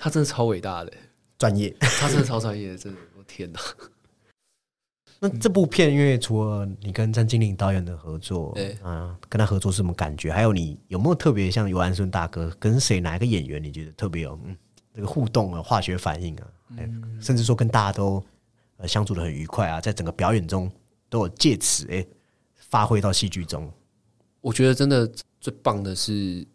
[0.00, 0.92] 他真的超伟大的，
[1.38, 1.72] 专业。
[1.78, 3.60] 他真的超专业的，真的，我天哪！
[5.20, 10.32] 那这部片，因为除了你跟詹金玲导演的合作，对啊，跟他合作是什么感觉？
[10.32, 14.56] 还有你有没有特别像尤安顺大哥跟谁哪一个演员你觉得特别有嗯
[14.94, 16.48] 这个互动啊、化学反应啊，
[17.20, 18.24] 甚至说跟大家都
[18.76, 20.70] 呃相处的很愉快啊，在整个表演中
[21.10, 22.06] 都有借此哎、
[22.54, 23.70] 发挥到戏剧中。
[24.40, 26.46] 我觉得真的最棒的是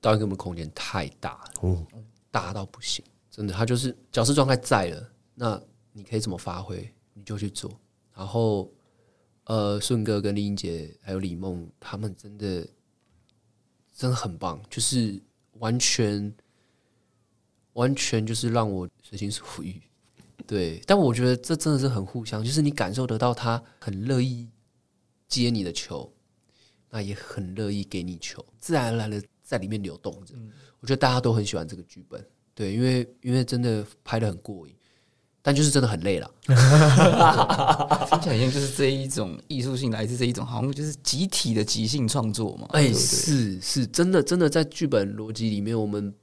[0.00, 1.84] 导演给我们空间太大了，哦，
[2.30, 5.60] 大到不行，真的，他就是角色状态在了，那
[5.92, 7.70] 你可以怎么发挥，你就去做。
[8.14, 8.70] 然后，
[9.44, 12.68] 呃，顺哥跟丽英姐还有李梦，他们真的
[13.92, 15.20] 真的很棒，就是
[15.54, 16.32] 完全
[17.78, 19.80] 完全就是让我随心所欲。
[20.46, 24.48] 对，但我觉得这真的是很互相，就是你感受得到他很乐意
[25.28, 26.10] 接你的球，
[26.90, 30.34] 那也很乐意给你球，自然而然的在里面流动着。
[30.80, 34.74] 我觉得大家都很喜欢这个剧本，对，因为因为真的拍的很过瘾，
[35.42, 36.30] 但就是真的很累了。
[38.10, 42.66] 听起来就是这一种艺术性来自这一种，好像就是集体的即兴创作嘛。
[42.70, 46.14] 哎、是是，真的真的在剧本逻辑里面我们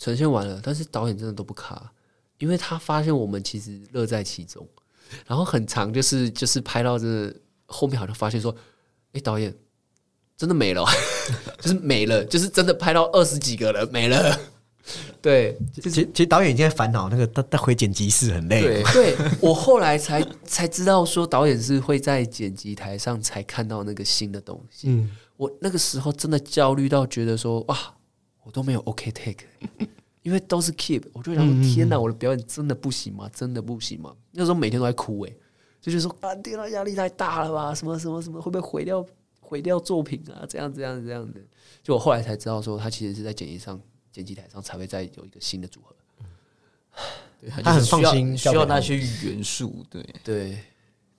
[0.00, 1.92] 呈现完了，但是导演真的都不卡，
[2.38, 4.66] 因为他发现我们其实乐在其中，
[5.26, 7.30] 然后很长就是就是拍到这
[7.66, 8.52] 后面好像发现说，
[9.12, 9.54] 哎、导演
[10.38, 10.86] 真的没了，
[11.60, 14.40] 就是没了，就是真的拍到二十几个人没了，
[15.20, 19.16] 对，其实其实导演已经在烦恼那个他他回剪辑室很累，对对。
[19.38, 24.88] 我后来才才知道说导演是会在剪辑台上才看到那个新的东西。
[24.88, 27.76] 嗯，我那个时候真的焦虑到觉得说哇，
[28.50, 29.44] 我都没有 OK take，
[30.22, 33.30] 因为都是 keep，我就想说天哪，我的表演真的不行吗？
[33.32, 34.12] 真的不行吗？
[34.32, 35.32] 那时候每天都在哭哎、
[35.80, 37.72] 就觉得说啊天哪，压力太大了吧？
[37.72, 39.06] 什么什么什么会不会毁掉
[39.38, 40.44] 毁掉作品啊？
[40.48, 41.40] 这样这样这样的。
[41.80, 45.94] 就我后来才知道说，他其实是在剪辑上剪辑台上才会再有一个新的组合。
[47.40, 49.86] 对他很放心需要那些元素。
[49.88, 50.58] 对，对，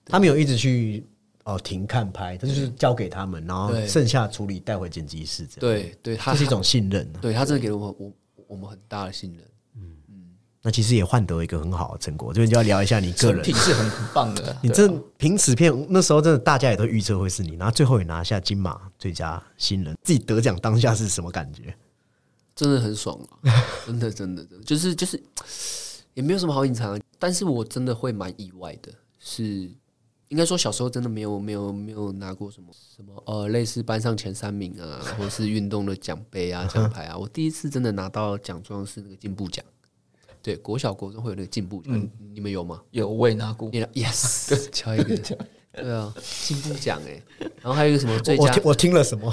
[0.04, 1.02] 他没有一直去
[1.44, 7.18] 哦停看拍，他就是交给他们，然后剩下处理带回剪辑室，这样，对对，他这是一种信任啊。
[7.20, 8.12] 对他真的给了我我
[8.48, 9.44] 我们很大的信任。
[10.64, 12.32] 那其实也换得一个很好的成果。
[12.32, 14.56] 这边就要聊一下你个人，品是很很棒的。
[14.62, 21.74] 你这凭此片那时候真的大家也都预测会是你，然后最后也拿下金马最佳新人，自己得奖当下是什么感觉？
[22.54, 23.50] 真的很爽啊！
[23.84, 25.20] 真的，真的，真的，就是就是，
[26.14, 27.04] 也没有什么好隐藏的。
[27.18, 29.68] 但是我真的会蛮意外的，是
[30.32, 37.18] 应该说小时候真的没有没有没有拿过什么什么呃类似班上前三名啊，或者是运动的奖杯啊奖牌啊。
[37.18, 39.62] 我第一次真的拿到奖状是那个进步奖，
[40.40, 42.82] 对，国小国中会有那个进步奖，你们有吗？
[42.92, 45.14] 有我也拿过，你 yes， 敲一个，
[45.74, 46.12] 对啊，
[46.44, 47.20] 进步奖哎，
[47.62, 49.32] 然后还有一个什么最佳我听，我听了什么？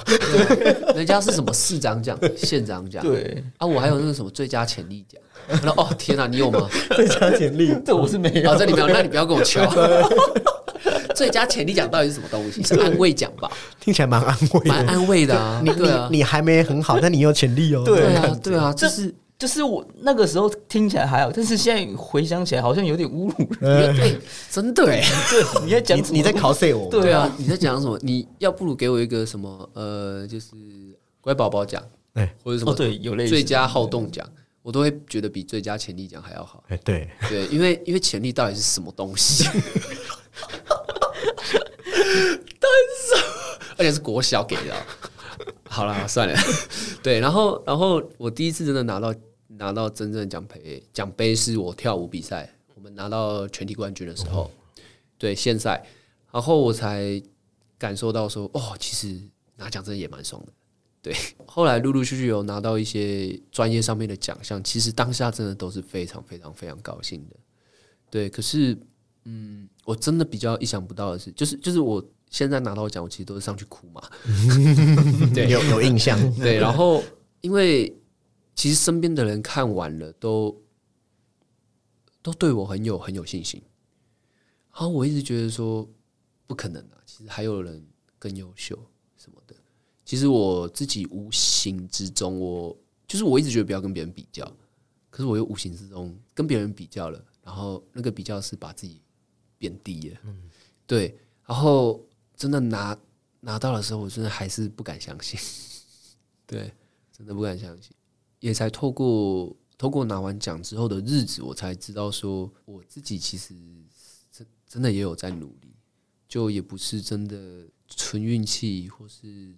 [0.95, 5.21] 人家是什么市长奖、县长奖，对啊，我还有那个什么最佳潜力奖。
[5.63, 6.69] 然后哦天哪，你有吗？
[6.95, 8.55] 最佳潜力， 这我是没有啊，。
[8.57, 9.67] 这里没有，那你不要跟我敲。
[11.15, 12.63] 最佳潜力奖到底是什么东西？
[12.63, 13.51] 是安慰奖吧？
[13.79, 14.69] 听起来蛮安慰的。
[14.69, 17.83] 蛮安慰的啊，你对啊你，你还没很好，但你有潜力哦。
[17.85, 23.97] 对对啊，对啊，这就是就是我那个时候听起来还好，但是现在回想起来好像有点侮辱人。
[23.97, 24.13] 哎，
[24.51, 26.89] 真的哎，对，你在讲你你在考试我？
[26.91, 27.97] 对啊，你在讲什么？
[28.01, 30.49] 你要不如给我一个什么呃，就是
[31.21, 31.81] 乖宝宝奖，
[32.15, 34.29] 哎或者什么哦，对，有类似最佳好动奖，
[34.61, 36.61] 我都会觉得比最佳潜力奖还要好。
[36.67, 39.45] 哎，对，对，因为因为潜力到底是什么东西？
[39.45, 39.51] 到
[42.67, 43.23] 底是什么？
[43.77, 44.77] 而且是国小给的哦、
[45.69, 46.37] 好啦，算了。
[47.01, 49.15] 对，然后然后我第一次真的拿到
[49.57, 54.49] 拿到真正的奖杯，奖杯是我跳舞比赛，我们拿到全体冠军的时候，
[55.17, 55.85] 对现赛，
[56.31, 57.21] 然后我才
[57.77, 59.19] 感受到说，哦，其实
[59.57, 60.53] 拿奖真的也蛮爽的。
[61.01, 67.35] 对，后来陆陆续续有拿到一些专业上面的奖项，其实当下真的都是非常非常非常高兴的。
[68.09, 68.77] 对，可是，
[69.23, 74.01] 嗯，我真的比较意想不到的是，就是就是我现在拿到奖，我其实都是上去哭嘛。
[75.33, 76.19] 对有有印象。
[76.35, 77.01] 对，然后
[77.41, 77.95] 因为
[78.59, 80.61] 其实身边的人看完了，都
[82.21, 83.63] 都对我很有很有信心。
[84.73, 85.87] 然后我一直觉得说，
[86.45, 87.81] 不可能啊，其实还有人
[88.17, 88.77] 更优秀
[89.15, 89.55] 什么的。
[90.03, 94.45] 其实我自己无形之中，我就是我一直觉得不要跟别人比较，
[95.09, 99.01] 可是我又无形之中跟别人比较了，然后那个比较是把自己
[99.57, 100.19] 贬低了。
[100.25, 100.51] 嗯
[100.85, 102.99] 对，然后真的拿
[103.39, 105.39] 拿到的时候，我真的还是不敢相信。
[106.45, 106.73] 对，
[107.13, 107.95] 真的不敢相信，
[108.39, 113.55] 也才透过透过拿完奖之后的日子，我才知道说我自己其实
[114.31, 115.73] 真真的也有在努力，
[116.27, 119.53] 就也不是真的纯运气或是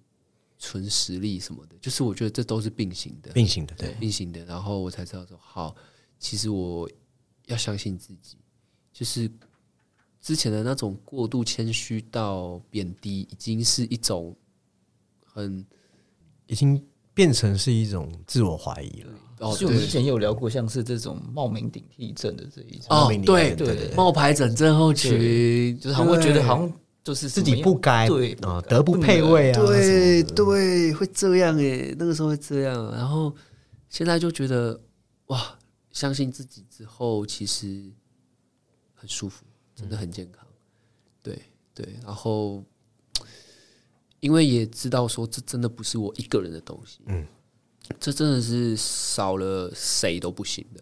[0.60, 5.76] 纯实力什么的，就是我觉得这都是并行的，并行的，对，并行的，然后我才知道说，好，
[6.20, 6.90] 其实我
[7.48, 8.38] 要相信自己，
[8.94, 9.30] 就是
[10.22, 14.36] 之前的那种过度谦虚到贬低，已经是一种
[15.26, 15.66] 很
[16.46, 16.88] 已经
[17.22, 19.14] 变成是一种自我怀疑了。
[19.38, 33.32] 哦，就我们之前也有聊过，像是这种冒名顶替症的这一种，哦冒名，对对冒牌者症候群，就是好像会觉得好像就是自己不该对啊，德不配位啊，对对，会这样诶，那个时候会这样，然后
[33.88, 34.80] 现在就觉得
[35.28, 35.56] 哇，
[35.92, 37.84] 相信自己之后，其实
[38.96, 40.44] 很舒服，真的很健康。
[41.22, 41.40] 对
[41.76, 42.64] 对，然后
[44.22, 47.28] 因为也知道说，这真的不是我一个人的东西，嗯，
[48.00, 50.82] 这真的是少了谁都不行的。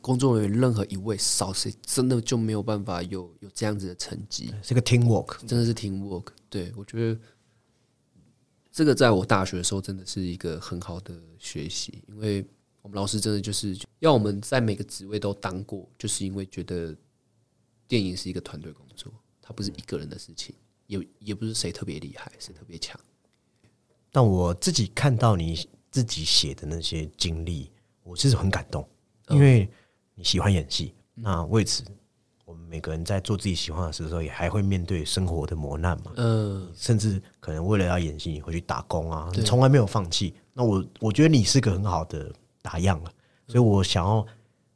[0.00, 4.52] 工作人员任何一位少谁，真的就没有办法有有这样子的成绩。
[4.62, 6.26] 这个 teamwork，真的是 teamwork。
[6.48, 7.20] 对我觉得
[8.70, 12.44] 这个在我大学的时候真的是一个很好的学习，因为
[12.82, 16.94] 我们老师真的就是要我们在每个职位都当过，就是因为觉得
[17.88, 20.54] 电影是一个团队工作，它不是一个人的事情，
[20.86, 22.98] 也也不是谁特别厉害，谁特别强。
[24.12, 27.70] 但我自己看到你自己写的那些经历，
[28.02, 28.88] 我其实很感动，
[29.28, 29.68] 因为
[30.14, 31.82] 你喜欢演戏，那为此，
[32.44, 40.34] 我们每个人在做自己喜欢的事的时候，也还会面对生活的磨难嘛，嗯、甚至可能为了要演戏，你会去打工啊，你从来没有放弃。
[40.52, 43.12] 那我我觉得你是个很好的打样了，
[43.48, 44.24] 所以我想要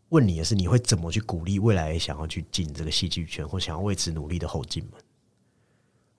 [0.09, 4.95] 问你的是，你会怎么去鼓励未来想要去进这个戏剧圈或想要为此努力的后进们？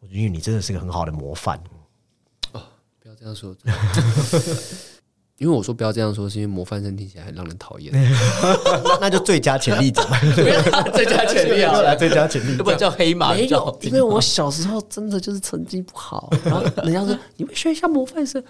[0.02, 1.58] 我觉得你真的是个很好的模范。
[2.54, 2.62] 哦
[3.02, 3.56] 不要这样说，
[5.38, 7.92] 因为我说不要这样说，是因为模范生听起来很让人讨厌。
[7.94, 10.06] 那 那就最佳潜力奖，
[10.94, 18.44] 最佳潜力啊，来最佳潜力要不然叫黑马，没有，因为我小时候真的就是成绩不好，然后人家说你们学一下模范生，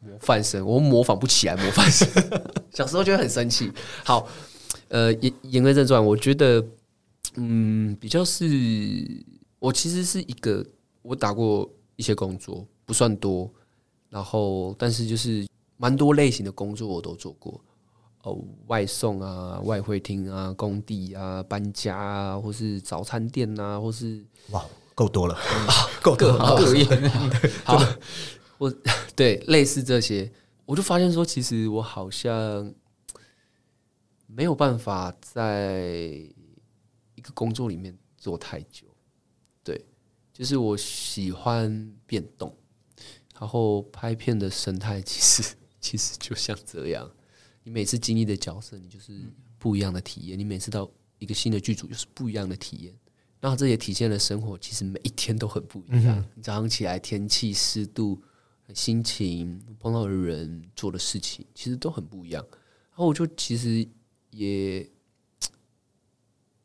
[0.00, 2.08] 模范生，我模仿不起来模范生，
[2.72, 3.72] 小时候就会很生气。
[4.04, 4.26] 好，
[4.88, 6.64] 呃，言言归正传，我觉得，
[7.36, 8.44] 嗯，比较是
[9.64, 10.62] 我其实是一个
[11.00, 13.50] 我打过一些工作，不算多，
[14.10, 15.46] 然后但是就是
[15.78, 17.58] 蛮多类型的工作我都做过。
[18.24, 24.62] 哦，外送啊，外汇厅啊，工地啊，搬家啊，或是早餐店啊，或是哇，
[24.94, 25.34] 够多了，
[26.02, 26.56] 够多各了。
[26.56, 27.08] 行各业。
[27.64, 27.82] 好，
[28.58, 28.70] 我
[29.16, 30.30] 对类似这些，
[30.66, 32.70] 我就发现说，其实我好像
[34.26, 35.80] 没有办法在
[37.14, 38.86] 一个工作里面做太久。
[40.34, 42.54] 对，就是我喜欢变动，
[43.38, 47.10] 然后拍片的生态其实其实就像这样，
[47.62, 49.12] 你每次经历的角色，你就是
[49.58, 52.94] 不一样的体验，你每次到一个新的剧组又是不一样的体验。
[53.40, 56.24] 那这也体现了生活其实每一天都很不一样。
[56.34, 58.18] 你早上起来天气、湿度、
[58.74, 62.42] 心情、碰到的人、做的事情，其实都很不一样。
[62.50, 63.86] 然后我就其实
[64.30, 64.88] 也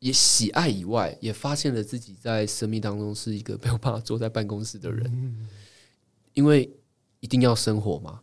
[0.00, 5.48] 也喜爱以外，也发现了自己在生命当中是一个 没有办法坐在办公室的人，
[6.34, 6.70] 因为
[7.20, 8.20] 一定要生活嘛。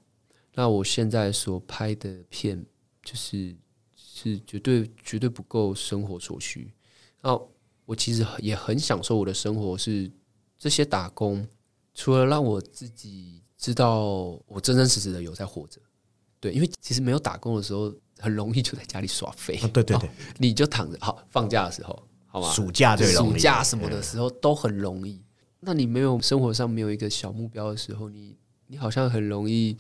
[0.53, 2.65] 那我现在所拍的片，
[3.03, 3.55] 就是
[3.95, 6.73] 是绝对绝对不够生活所需。
[7.21, 7.39] 那
[7.86, 10.11] 我其实也很享受我的生活，是
[10.57, 11.47] 这些打工，
[11.93, 14.01] 除了让我自己知道
[14.47, 15.80] 我真真实实的有在活着，
[16.39, 19.57] 对，因为其实没有打工的时候，很容易就在家里耍废。
[19.74, 22.51] 对对对，你就躺着，好放假的时候，好吗？
[22.51, 25.22] 暑假最容易，暑假什么的时候都很容易。
[25.59, 28.38] 那你没有生活上没有一个小目标的时候，你
[28.68, 29.78] 你好像很容易。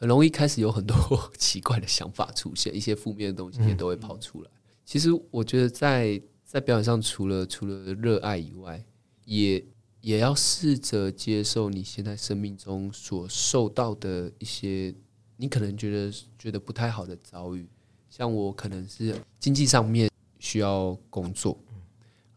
[0.00, 0.96] 很容易开始有很多
[1.36, 4.50] 奇怪的想法出现，一些负面的东西也都会跑出来。
[4.84, 8.80] 其实我觉得在在表演上，除了除了热爱以外，
[9.24, 9.66] 也
[10.00, 14.94] 也要试着接受你现在生命中所受到的一些
[15.38, 17.66] 你可能觉得觉得不太好的遭遇。
[18.10, 21.58] 像我可能是经济上面需要工作，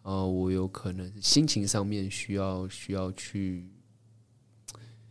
[0.03, 3.67] 呃，我有可能心情上面需要需要去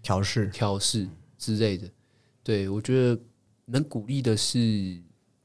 [0.03, 1.91] 调试调试之类的。
[2.43, 3.21] 对，我觉得
[3.65, 5.03] 能鼓励的是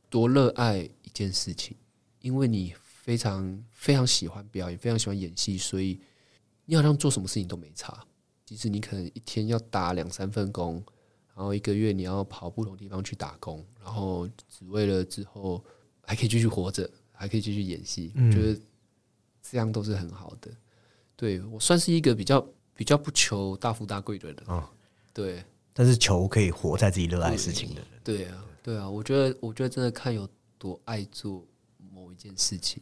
[0.09, 1.75] 多热爱一件事情，
[2.19, 5.99] 因为你非常非常喜欢表演，非常喜欢演戏，所以
[6.65, 8.05] 你好像做什么事情都没差。
[8.45, 10.83] 即使你可能一天要打两三份工，
[11.35, 15.63] 然后一个月你要跑不同地方去打工，然后只为了之后
[16.01, 18.59] 还可以继续活着，还可以继续演戏，我觉得
[19.43, 20.49] 这样都是很好的。
[21.15, 24.71] 对我算是一个比较比较不求大富大贵的人啊，
[25.13, 25.43] 对。
[25.77, 30.25] 但是求可以活在自己热爱事情的人，对啊，对啊，我觉得，我觉得真的看有
[30.57, 31.45] 多爱做
[31.91, 32.81] 某一件事情。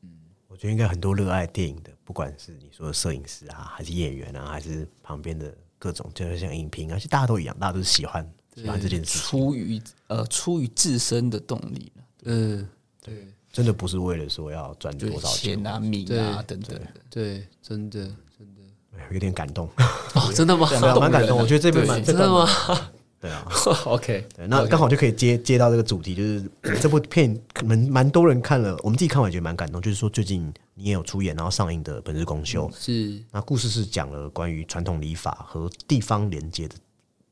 [0.00, 0.10] 嗯，
[0.46, 11.92] 我觉得应该很多热爱电影的，不管是你说的摄影师啊，还是演员啊，还是旁边的各种，就是像影评啊，其实大家都一样，大家都是喜欢喜欢这件事，出于呃出于自身的动力
[12.24, 12.68] 嗯，
[13.02, 19.08] 对，真的不是为了说要赚多少钱啊、名啊等等的，对，真的真的。
[19.12, 19.68] 有点感动
[20.14, 20.68] 哦，真的吗？
[21.00, 21.38] 蛮感动。
[21.38, 22.46] 我觉得这部蛮真的吗？
[23.20, 23.48] 对啊，
[23.86, 26.50] OK，对，那刚好就可以接接到这个主题，就是
[26.80, 29.80] 这部片可能蛮多人看了，我们自己看完觉得蛮感动。
[29.80, 36.76] 就是说最近你也有出演，然后上映的《本日公休》是那故事是讲了关于传统礼法和地方连接的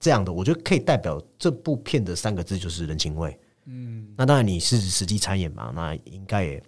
[0.01, 3.39] 这样的，我觉得可以代表这部片的三个字就是人情味。
[3.67, 6.63] 嗯，那当然你是实际参演嘛，那应该也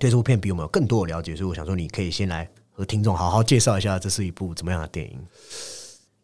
[0.00, 2.50] 对这部片比我们有更多的了解，所以我想说你可以先来。
[2.72, 5.20] 和听众好好介绍一下，这是一部怎么样的电影？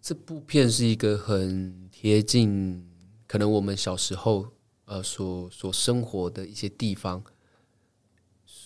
[0.00, 2.82] 这部片是一个很贴近，
[3.26, 4.46] 可能我们小时候
[4.86, 7.22] 呃所所生活的一些地方，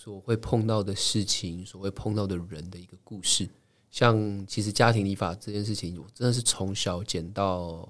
[0.03, 3.47] 所会碰到的事情，所会碰到的人的一个故事。
[3.91, 7.87] 像其实家庭理发这件事情，我真的是从小剪到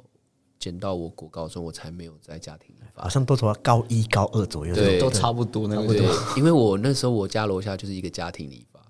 [0.60, 5.96] 剪到我国高中，我才没有在家庭理发，好像都从高一高二左右，对，都差不多那个。
[6.36, 8.82] 因为我那时候我家楼下就是一个家庭理发。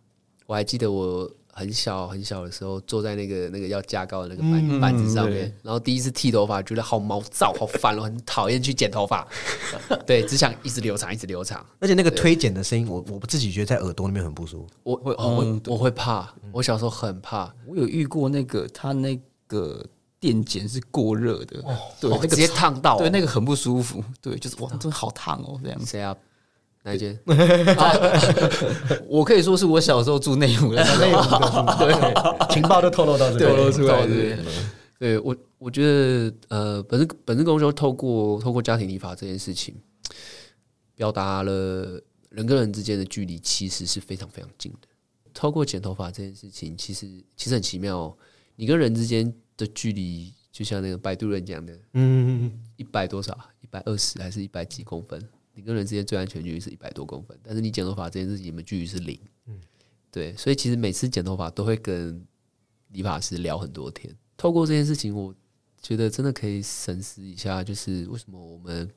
[0.47, 9.27] 我还记得我很小很小的时候，坐在那个那个要加高的那个板板子上面，然后第一次剃头发，觉得好毛躁，好烦了， 很讨厌去剪头发。
[10.07, 11.65] 对，只想一直留长，一直留长。
[11.79, 14.69] 而且那个推剪的声音，我我自己觉得在耳朵那边很不舒服。
[14.83, 17.53] 我会我我会怕，我小时候很怕。
[17.65, 19.85] 我有遇过那个他那个
[20.19, 21.63] 电剪是过热的，
[21.99, 24.03] 对，直接烫到，对，那个很不舒服。
[24.21, 25.85] 对，就是哇，真的好烫哦，这样。
[25.85, 26.15] 谁啊？
[26.83, 27.17] 哪一间？
[29.07, 31.21] 我可以说是我小时候住内湖的内湖
[31.79, 34.05] 对，情报都透露到这，透露出来。
[34.97, 39.75] 对，我我觉得呃，本身本身公司透过透过家庭立法这件事情，
[40.95, 44.87] 表达了人跟人之间的距离其实是非常非常近的。
[45.33, 48.17] 透过剪头发这件事情，其实其实很奇妙，哦
[48.55, 53.35] 你跟人之间的距离，就像那个摆渡人讲的，嗯，一百多少？
[53.61, 55.19] 一百二十还是一百几公分？
[55.53, 59.19] 你跟人之间最安全距离是一百多公分，但是你剪头发这件事情，你们距离是零。
[59.47, 59.59] 嗯，
[60.09, 62.25] 对，所以其实每次剪头发都会跟
[62.89, 64.15] 理发师聊很多天。
[64.37, 65.35] 透过这件事情，我
[65.81, 68.89] 觉得真的可以审视一下，就是为什么我们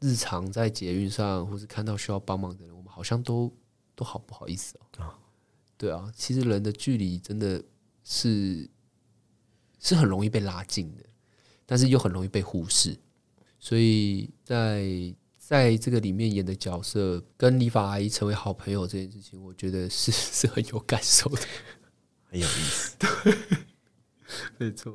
[0.00, 3.52] 日常在捷运上，或是看到需要帮忙的人，我们好像都
[3.94, 5.04] 都好不好意思哦。
[5.04, 5.18] 啊，
[5.76, 7.62] 对啊，其实人的距离真的
[8.02, 8.68] 是
[9.78, 11.04] 是很容易被拉近的，
[11.64, 12.98] 但是又很容易被忽视，
[13.60, 15.14] 所以在。
[15.46, 21.40] 在这个里面演的角色跟理发阿姨成为好朋友这件事情，我觉得是是很有感受的，
[22.24, 22.96] 很有意思。
[22.98, 23.34] 对，
[24.58, 24.92] 没错。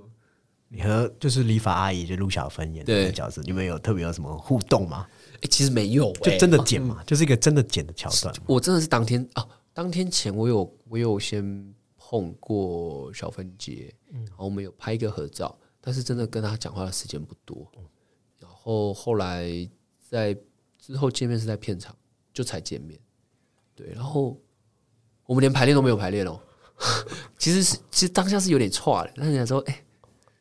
[0.68, 5.08] 你和就是理发阿姨就陆小芬演的角色，你们有特别有什么互动吗？
[5.36, 8.36] 哎、其实没有、哎就真的剪嘛，就是一个真的剪的桥段。
[8.46, 17.72] 我真的是当天啊，当天前我有我有先碰过小芬姐，然后我们有拍一个合照，但是真的跟她讲话的时间不多。
[18.38, 19.48] 然后后来
[20.12, 20.38] 在
[20.78, 21.96] 之后见面是在片场，
[22.34, 23.00] 就才见面。
[23.74, 24.38] 对，然后
[25.26, 26.38] 我们连排练都没有排练哦。
[27.40, 29.86] 其实是其实当下是有点差的，但是想说，哎、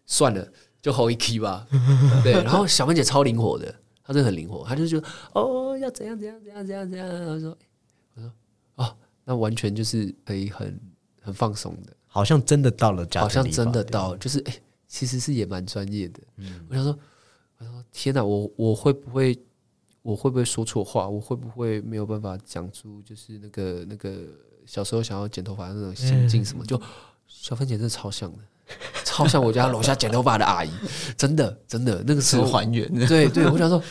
[0.06, 0.52] 算了，
[0.82, 1.66] 就吼一 key 吧。
[2.24, 7.56] 对，然后小芬姐超灵活的，她真的很灵活，她就觉得哦要怎样怎样怎样怎样怎样，然后说，
[8.14, 8.32] 我说
[8.74, 10.80] 哦，那完全就是可以很
[11.20, 16.20] 很放松的，好像真的到了家，好像真的到，就是哎、其实是也蛮专业的。
[16.36, 16.98] 嗯我想说，
[17.58, 19.38] 我想说天哪，我我会不会
[20.02, 21.08] 我会不会说错话？
[21.08, 24.18] 我会不会没有办法讲出就是那个那个
[24.66, 26.64] 小时候想要剪头发的那种心境什么？
[26.64, 26.80] 就
[27.26, 28.38] 小芬姐真的超像的，
[29.04, 30.70] 超像我家楼下剪头发的阿姨，
[31.16, 32.88] 真的真的那个时候还原。
[33.06, 33.82] 对对，我想说，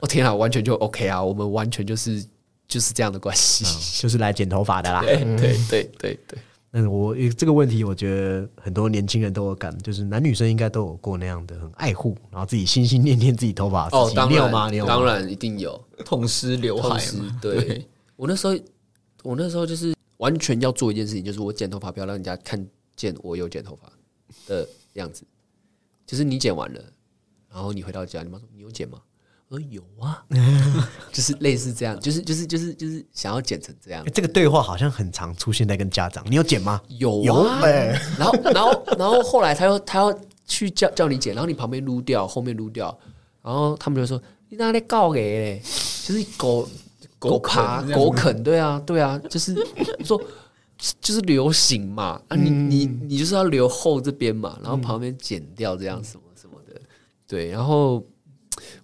[0.00, 2.24] 哦天啊，完全就 OK 啊，我们完全就是
[2.68, 3.64] 就是这样的关系。
[4.00, 5.00] 就是来剪头发的啦。
[5.00, 6.38] 对对对对对，
[6.78, 13.88] 嗯，我这个问题，我觉得很多年轻人都有感，就是男女生应该都有过那样的很爱护，然后自己心心念念自己头发。
[13.92, 14.64] 哦当你有吗？
[14.64, 14.94] 然你有吗？
[14.94, 15.82] 当然一定有。
[16.04, 17.02] 痛失刘海
[17.40, 17.82] 对
[18.14, 18.54] 我那时候，
[19.22, 22.62] 我那时候就是完全要做一件事情，就是我剪头发不要让人家看
[22.94, 23.90] 见我有剪头发
[24.46, 25.24] 的样子。
[26.06, 26.80] 就是你剪完了，
[27.50, 29.00] 然后你回到家，你妈说你有剪吗？
[29.48, 30.24] 我说有啊，
[31.12, 36.24] 就是类似这样，就是就是就是就是想要剪成这样欸，这个对话好像很常出现在跟家长。
[36.28, 36.80] 你有剪吗？
[36.88, 42.96] 有有啊，哎然后然后然后后来他又他要去叫叫你剪，然后你旁边撸掉，后面撸掉，
[43.40, 45.62] 然后他们就说你哪里告给嘞？
[46.04, 46.68] 就是狗
[47.20, 49.54] 狗爬狗啃，对啊对啊，就是
[50.04, 50.20] 说
[51.00, 56.80] 就是流行嘛，啊你你你就是要留后这边嘛，然后旁边剪掉这样什么什么的，
[57.28, 58.04] 对，然后。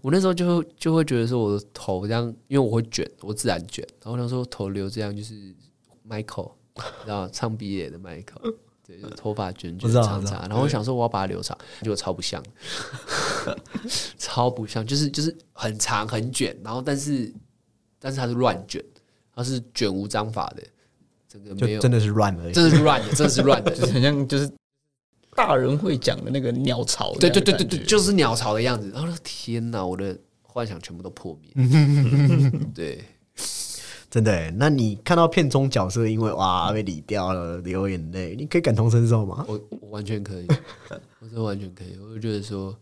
[0.00, 5.34] 我那时候就就会觉得说我的头这样，因为我会卷，我自然卷，然后那时候头留这样就是
[6.08, 6.52] Michael，
[7.06, 8.54] 然后唱毕业的 Michael，
[8.86, 12.42] 对，就是头发卷卷长长，然后我想说我要把它留长，结果超不像，
[14.18, 17.32] 超不像，就是就是很长很卷，然后但是
[17.98, 18.84] 但是它是乱卷，
[19.34, 20.62] 它是卷无章法的，
[21.28, 22.52] 整个没有，就真的是乱而已。
[22.52, 24.50] 真的是乱的，真的是乱的， 就是很像就是
[25.34, 27.12] 大人会讲的那个鸟巢。
[27.14, 28.90] 对对对对对，就是鸟巢的样子。
[28.94, 31.68] 然后天哪，我的幻想全部都破灭。
[32.74, 33.04] 对，
[34.10, 34.52] 真的欸。
[34.56, 39.44] 那你看到片中角色因为哇被理掉了流眼泪，你可以感同身受吗？
[39.48, 40.46] 我我完全可以，
[41.20, 41.98] 我真的完全可以。
[41.98, 42.76] 我就觉得说，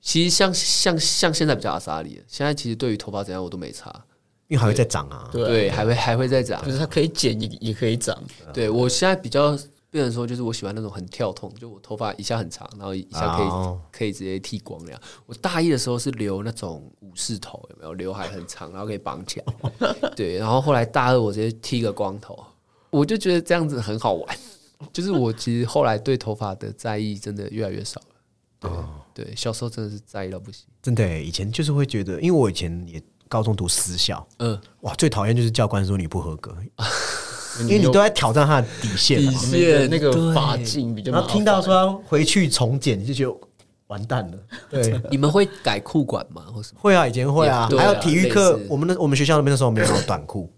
[0.00, 3.92] 其实像像像现在比较阿萨里，现在其实对于头发怎样我都没差，
[4.46, 5.28] 因为还会再长啊。
[5.32, 6.70] 对啊对，还会还会再长就。
[6.70, 8.16] 是它可以剪也也可以长，
[8.54, 9.58] 对我现在比较
[9.98, 15.00] 变成说，就是我喜欢那种很跳痛，就我头发一下很长，然后一下可以、哦可以直接剃光那样。
[15.26, 17.94] 我大一的时候是留那种武士头，有没有？
[17.94, 19.92] 刘海很长，然后可以绑起来。
[20.14, 22.38] 对，然后后来大二我直接剃个光头，
[22.90, 24.38] 我就觉得这样子很好玩。
[24.92, 28.06] 就是我其实后来对头发的在意真的越来越少了。
[29.14, 30.64] 对、对，小时候真的是在意到不行。
[30.80, 36.56] 真的欸，以前就是会觉得，因为我以前也高中读私校，嗯，哇，最讨厌就是教官说你不合格，
[37.62, 39.32] 因因为你都在挑战他的底线嘛。
[39.52, 43.34] 那个那个对发镜比较然后听到说要回去重剪，你就觉得
[43.86, 44.38] 完蛋了。
[44.68, 46.44] 对， 你们会改裤管吗？
[46.54, 46.80] 或什么？
[46.80, 50.52] 会啊，以前会啊，还有体育课，我们的我们学校那边的时候没有短裤，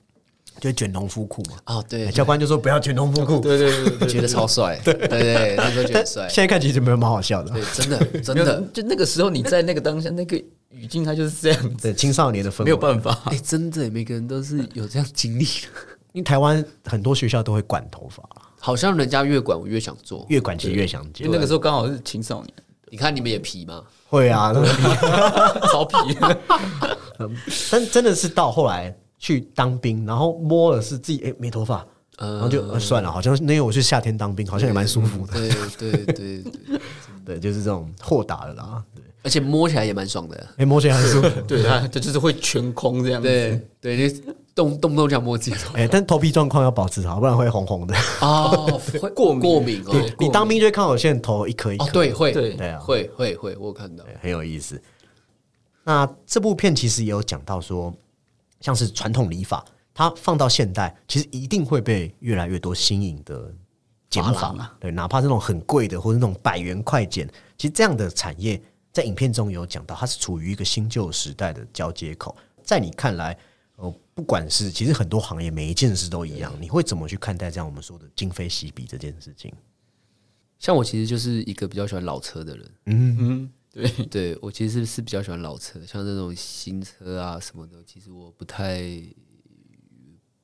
[0.59, 1.57] 就卷农夫裤嘛。
[1.67, 4.81] 哦，对，教官就说不要卷农夫裤，对对对对觉得超帅。
[4.85, 6.43] 对对对，那时候觉得帅现。
[6.43, 7.51] 在看其实没有蛮好笑的。
[7.53, 10.37] 对，真的真的，就那个时候你在那个当下那个
[10.71, 13.17] 语境，它就是这样子，对青少年的氛围，没有办法。
[13.31, 15.69] 哎、真的，每个人都是有这样经历的。
[16.13, 18.23] 因为台湾很多学校都会管头发，
[18.59, 20.27] 好像人家越管我越想做。
[20.29, 21.37] 越管其实越想剪因为。
[21.37, 22.53] 那个时候刚好是青少年，
[22.91, 23.83] 你看你们也皮吗？
[24.09, 24.61] 会啊，那
[25.61, 25.97] 个超皮。
[27.71, 31.87] 但真的是到后来去当兵，然后摸了是自己哎、没头发，
[32.19, 35.35] 呃然后就、呃算了，好像那因为我是夏天当兵，好像也蛮舒服的。
[35.35, 35.49] 对
[35.79, 36.45] 对对对，
[37.25, 38.83] 对，就是这种豁达的啦。
[38.95, 40.47] 对，而且摸起来也蛮爽的。
[40.57, 41.41] 哎、摸起来很舒服。
[41.47, 43.29] 对啊，这就是会全空这样子。
[43.29, 44.23] 对对，你
[44.61, 45.75] 动动不动就要摸自己的头。
[45.75, 47.95] 哎、但头皮状况要保持好，不然会红红的。
[48.21, 50.15] 哦，会 过敏过敏哦。
[50.19, 54.05] 你当兵就会看到有些人头一颗一颗，哦，对，会对对啊会会会，我有看到。
[54.21, 54.81] 很有意思。
[55.83, 57.93] 那这部片其实也有讲到说，
[58.61, 63.51] 像是传统理法，它放到现代，其实一定会被越来越多新颖的
[64.11, 68.61] 剪法对，哪怕是那种很贵的，或者那种百元快剪，其实这样的产业
[68.93, 72.37] 在影片中有讲到，它是处于一个新旧时代的交接口。
[72.63, 73.39] 在你看来，呃，
[74.21, 79.51] 不管是其实很多行业每一件事都一样，你会怎么去看待这样我们说的今非昔比这件事情？
[80.59, 89.03] 像我其实就是一个比较喜欢老车的人，嗯嗯，对，对我其实是比较喜欢老车，像这种新车啊什么的，其实我不太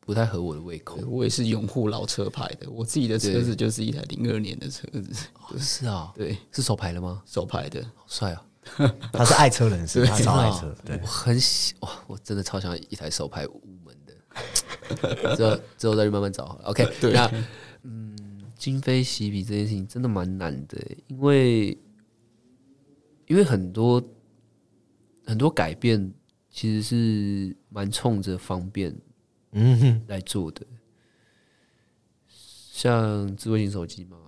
[0.01, 0.97] 不太合我的胃口。
[1.07, 5.13] 我也是拥护老车牌的，我自己的车子就是一台零二年的车子，
[5.59, 7.23] 是啊，对，是手牌的吗？
[7.27, 8.43] 手牌的，好帅啊！
[9.13, 10.99] 他是爱车人士，他超爱车，对。
[11.03, 16.65] 我，很喜哇，我真的超想要一台手排五门的， 之后之后再去慢慢找好了。
[16.65, 17.13] OK，对。
[17.13, 17.31] 那
[17.83, 18.17] 嗯，
[18.57, 21.79] 今非昔比这件事情真的蛮难的，因为
[23.27, 24.03] 因为很多
[25.25, 26.13] 很多改变
[26.51, 28.95] 其实是蛮冲着方便
[29.53, 30.67] 嗯哼，来做的，
[32.29, 34.19] 像智慧型手机嘛，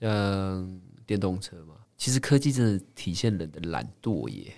[0.00, 1.67] 像电动车嘛，
[1.98, 4.54] 其实科技真的体现人的懒惰耶。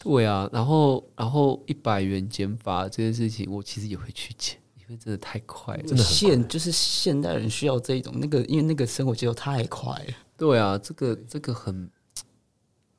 [0.00, 5.82] 对啊，然后然后一百元减法这件事情，我其实也会去减，因为真的太快了。
[5.84, 10.14] 真的现就是现代人需要这一种那个，因为那个生活节奏太快了。
[10.36, 11.88] 对啊，这个这个很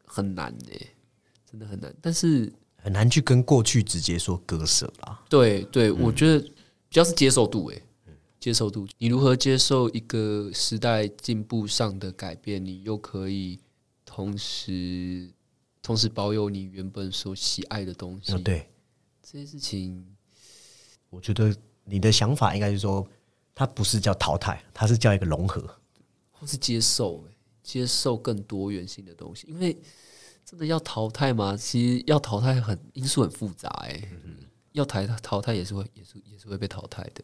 [0.06, 0.88] 很难诶，
[1.48, 1.94] 真的很难。
[2.02, 5.22] 但是很难去跟过去直接说割舍啦。
[5.30, 6.52] 对对，我觉得比
[6.90, 7.84] 较是接受度诶，
[8.46, 13.60] 接受度，你如何接受一个时代进步上的改变，你又可以
[14.06, 15.28] 同时
[15.82, 18.70] 同时保有你原本所喜爱的东西，嗯，对，
[19.24, 20.06] 这些事情，
[21.10, 23.08] 我觉得你的想法应该是说，
[23.56, 25.68] 它不是叫淘汰，它是叫一个融合。
[26.30, 29.76] 或是接受诶，接受更多元性的东西，因为
[30.46, 31.58] 真的要淘汰吗？
[31.58, 34.08] 其实要淘汰很因素很复杂诶，
[34.74, 37.24] 要淘汰淘汰也是会也是也是会被淘汰的。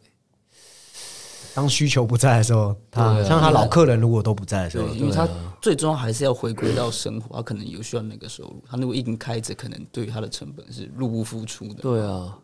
[1.54, 5.28] 当需求不在的时候，他、啊像他老客人如果都不在的时候对，，因为他
[5.60, 8.62] 最终还是要回归到生活，他可能有需要那个收入。
[8.68, 11.82] 他如果一直开着，可能对于他的成本是入不敷出的。
[11.82, 12.38] 对啊，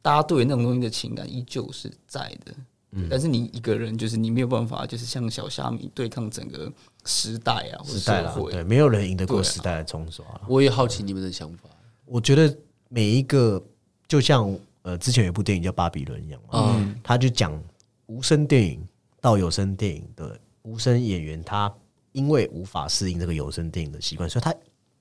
[0.00, 2.54] 大家对那种东西的情感依旧是在的，
[2.92, 6.72] 嗯但是你一个人就是你没有办法，就是像小虾米对抗整个
[7.04, 8.52] 时代啊，或者时代啦，社会。
[8.52, 10.24] 对，没有人赢得过时代的冲刷。
[10.48, 11.68] 我也好奇你们的想法。
[12.06, 12.56] 我觉得
[12.88, 13.62] 每一个
[14.06, 17.58] 就像呃，之前有一部电影叫《巴比伦》一样嘛，嗯他就讲
[18.06, 18.86] 无声电影
[19.20, 21.72] 到有声电影的无声演员，他
[22.12, 24.54] 因为无法适应这个有声电影的习惯，所以他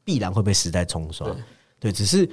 [0.03, 1.35] 必然会被时代冲刷。
[1.79, 2.29] 对，只是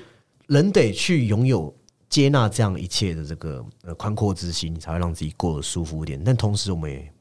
[0.46, 1.74] 人得去拥有
[2.08, 6.22] 接纳这样一切的这个呃宽阔之心，你才会让自己过得舒服一点。
[6.22, 7.12] 但同时，我们也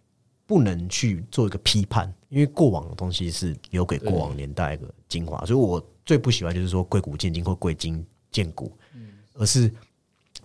[0.45, 5.43] 不能去做一个批判，因为过往的东西是留给过往年代的精华。
[5.45, 8.72] 所以我最不喜欢就是说贵古见今或贵今见古，
[9.34, 9.72] 而是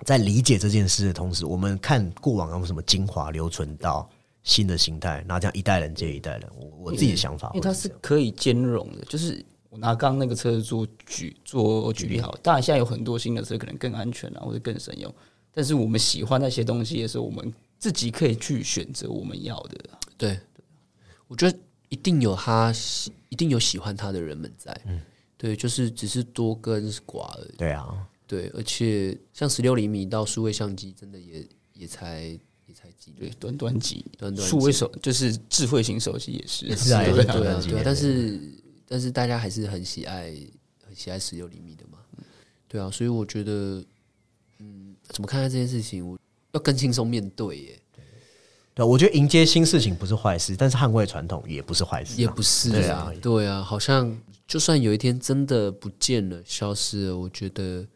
[0.02, 4.08] 在理解这件事的同时，我们看过往有什么精华留存到
[4.42, 6.50] 新的形态，然后这样一代人接一代人。
[6.58, 9.04] 我我自己的想法因为它是可以兼容的。
[9.06, 15.12] 就是我拿刚刚那个车子做举做举例好，当然现在有很多新的车可能更安全啊，或者更省油。
[15.52, 19.78] 但是我们喜欢那些东西的时候，我们自己可以去选择我们要的。
[20.18, 20.38] 对，
[21.28, 24.78] 我觉得一定有他喜，一定有喜欢他的人们在。
[25.36, 27.56] 对，就是只是多跟寡而已。
[27.56, 27.94] 对啊，
[28.34, 32.22] 对，而且像十六厘米到数位相机，真的也也才
[32.66, 38.40] 也才几对，，短短几短短数位手就是智慧型手机也是，也是啊对啊 对啊，但是
[38.88, 40.34] 但是大家还是很喜爱
[40.84, 41.98] 很喜爱十六厘米的嘛，
[42.66, 43.84] 对啊，所以我觉得，
[44.58, 46.18] 嗯，怎么看待这件事情，我
[46.52, 47.78] 要更轻松面对耶，
[48.74, 53.12] 对，我觉得迎接新事情不是坏事，但是捍卫传统也不是坏事啊、也不是对啊。
[53.22, 54.16] 对啊，好像
[54.46, 57.86] 就算有一天真的不见了、消失了，我觉得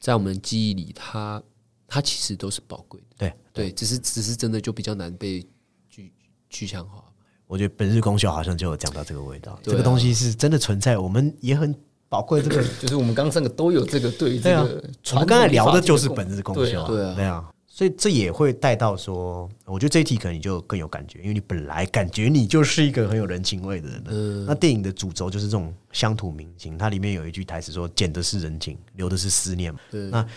[0.00, 1.40] 在我们的记忆里，它
[1.86, 5.46] 它其实都是宝贵的，对对，只是只是真的就比较难被
[5.88, 6.12] 具
[6.48, 7.04] 具象化。
[7.46, 9.60] 我觉得本日功效好像就有讲到这个味道，啊。
[9.62, 11.74] 这个东西是真的存在，我们也很
[12.08, 12.40] 宝贵。
[12.40, 16.86] 这个 就是我们刚刚三个都有这个对于这对啊个，我们刚才聊的就是本日功效对啊。
[16.86, 17.14] 对啊。
[17.16, 24.04] 对啊，所以这也会带到说，我觉得这一题可能你就更有感觉，因为你本来感觉你就是一个很有人情味的人。
[24.08, 30.28] 嗯那电影的主轴就是这种乡土民情，它里面有一句台词说：“捡的是人情，留的是思念。”对那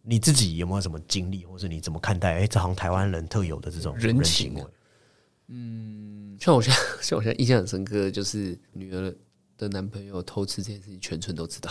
[0.00, 2.36] 你自己有没有什么经历，或是你怎么看待？
[2.38, 4.64] 哎、这好像台湾人特有的这种人情味。
[6.40, 9.14] 像我现在， 像我现在印象很深刻的就是女儿
[9.58, 11.70] 的男朋友偷吃这件事情，全村都知道。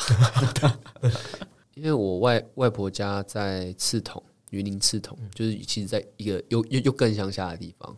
[1.74, 4.22] 因为我外外婆家在赤桶，
[4.52, 7.93] 云林刺桐，就是其实在一个又又又更乡下的地方，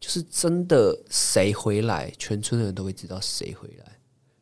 [0.00, 3.98] 就是真的谁回来，全村的人都会知道谁回来。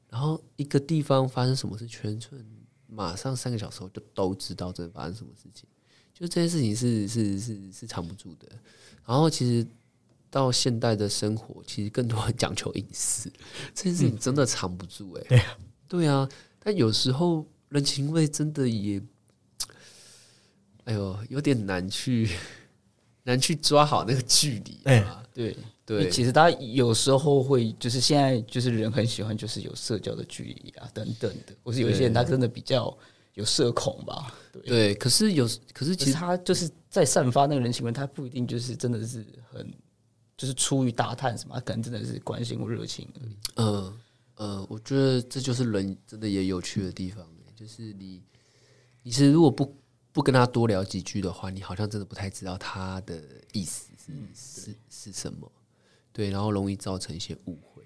[0.08, 2.42] 然后一个地方发生什么事，全村
[2.86, 5.68] 马上三个小时后就都知道这发生什么事情。
[6.14, 8.48] 就这些事情是是是是藏不住的。
[9.04, 9.66] 然后其实
[10.30, 13.30] 到现代的生活，其实更多讲求隐私，
[13.74, 16.28] 这件事情真的藏不住哎、 对啊，对啊，
[16.58, 18.98] 但有时候人情味真的也，
[20.86, 22.28] 哎呦，有点难去
[23.22, 25.22] 难去抓好那个距离哎啊。
[25.34, 32.96] 对，对，其实他有时候会，就是现在就是人很喜欢，就是有社交的距离啊等等的，或是有一些人他真的比较
[33.34, 34.62] 有社恐吧，对。
[34.62, 39.22] 对，可是有，可是其实他就是在散发那个人情味，他不一定就是真的是
[39.52, 39.70] 很，
[40.38, 43.36] 就是出于打探什么，他可能真的是关心或热情而已。
[43.56, 43.94] 呃
[44.36, 48.22] 呃，我觉得这就是人真的也有趣的地方，就是你
[49.02, 49.76] 你是如果不
[50.16, 55.52] 不跟他多聊几句的话，你好像真的不太知道他的意思是、是是什么，
[56.10, 57.82] 对，然后容易造成一些误会。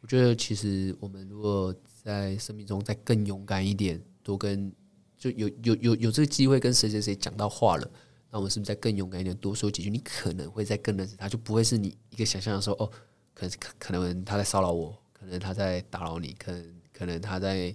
[0.00, 1.74] 我觉得其实我们如果
[2.04, 4.72] 在生命中再更勇敢一点，多跟
[5.18, 7.90] 就有有有有这个机会跟谁谁谁讲到话了。
[8.30, 9.90] 那我们是不是再更勇敢一点，多说几句？
[9.90, 12.90] 你可能会再更认识他，就不会是你一个想象的时候，哦，
[13.34, 17.74] 可能可可能他在骚扰我，可能他在打扰你，可能可能他在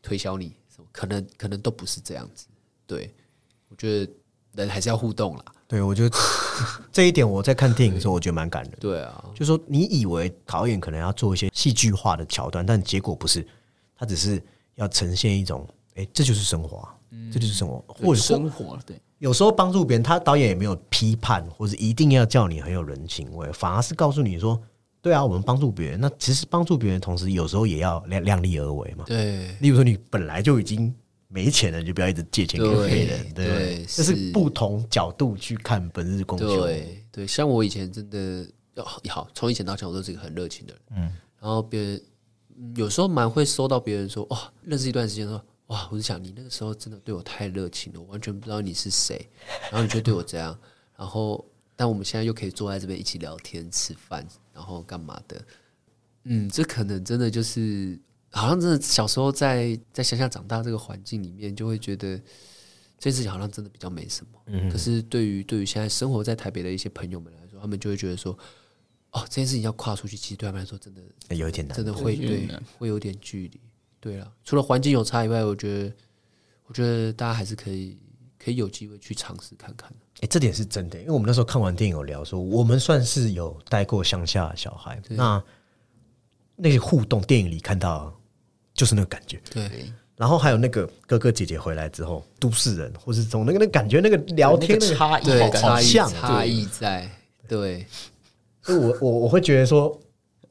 [0.00, 2.46] 推销你，什么可能可能都不是这样子。
[2.86, 3.14] 对，
[3.68, 4.12] 我觉得
[4.54, 5.44] 人还是要互动啦。
[5.68, 6.16] 对我觉得
[6.92, 8.78] 这一点我在看电影的时候，我觉得蛮感人的。
[8.78, 13.46] 对啊，就说你以为导演可能要做一些戏剧化的桥段，但结果不是，
[13.96, 14.40] 他只是
[14.76, 16.94] 要呈现一种，哎、这就是生活、啊，
[17.32, 24.60] 这就是生活，或生活对，有时候帮助别人，他导演也没有批判，或者一定要叫你很有人情味，反而是告诉你说，
[25.02, 29.04] 对啊，我们帮助别人，那其实帮助别人的同时，有时候也要量量力而为嘛。
[29.06, 30.94] 对例如说，你本来就已经
[31.28, 34.32] 没钱了，你就不要一直借钱给对别人，对这是是。
[34.32, 36.60] 不同角度去看本日公休。
[36.62, 38.46] 对对，像我以前真的
[38.76, 41.02] 哦好，从以前到现在我都是一个很热情的人，嗯，
[41.40, 42.02] 然后别人
[42.56, 49.28] 嗯有时候蛮会收到别人说，哇，认识一段时间说，哇，我是想你那个时候真的对我太热情了，我完全不知道你是谁，
[49.70, 50.56] 然后你就对我这样，
[50.96, 54.24] 然后但我们现在又可以坐在这边一起聊天、吃饭，
[54.54, 55.42] 然后干嘛的，
[56.24, 57.98] 嗯，这可能真的就是，
[58.36, 62.18] 好像真的小时候在在乡下长大这个环境里面，就会觉得
[62.98, 64.70] 这件事情好像真的比较没什么。
[64.70, 68.36] 可是对于对于现在生活在台北的一些朋友们来说，他们就会觉得说，
[69.12, 71.86] 哦，这件事情要跨出去，其实对他们来说真的哎有一点难真。
[71.86, 73.60] 的会对有点难会有点距离。
[73.98, 75.92] 对了，除了环境有差以外，我觉得
[76.66, 77.98] 我觉得大家还是可以
[78.38, 79.90] 可以有机会去尝试看看。
[80.20, 85.42] 哎、这点是真的，因为我们那时候看完电影有聊说，我们算是有带过乡下的小孩，那
[86.54, 88.15] 那些互动，电影里看到
[88.76, 89.40] 就是那个感觉。
[89.50, 89.68] 对
[90.14, 97.10] 然后还有那个哥哥姐姐回来之后，都市人或是从那个那个感觉，那个聊天那个差异对，好差异像差异在
[97.48, 97.84] 对
[98.62, 100.00] 所以我我我会觉得说，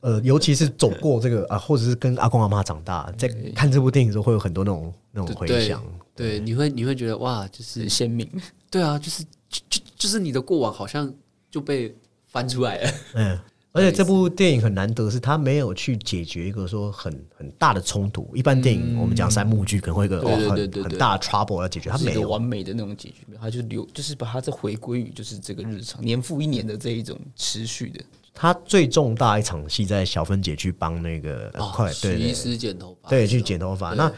[0.02, 5.84] 呃，尤其是走过这个啊，或者是跟阿公阿妈长大，在看这部电影的时候，会有很多那种那种回对想。
[6.16, 8.30] 对，你会你会觉得哇，就是很鲜明。
[8.70, 11.12] 对啊，就是就就就是你的过往好像
[11.50, 11.94] 就被
[12.28, 12.92] 翻出来了。
[13.16, 13.40] 嗯，
[13.76, 18.32] 而且这部电影很难得，是他没有去解决一个说很很大的冲突。
[18.34, 22.26] 一般电影我们讲三幕剧可能会有一个很很大的 trouble 要解决，他没有。
[22.30, 28.02] 完美的那种解决，他就留，就是把它再回归于就是这个日常年复一年的这一种持续的，
[28.34, 33.94] 他最重大一场戏在小芬姐去帮那个呃快洗对对衣师剪头发，对去剪头发。
[33.94, 34.10] 那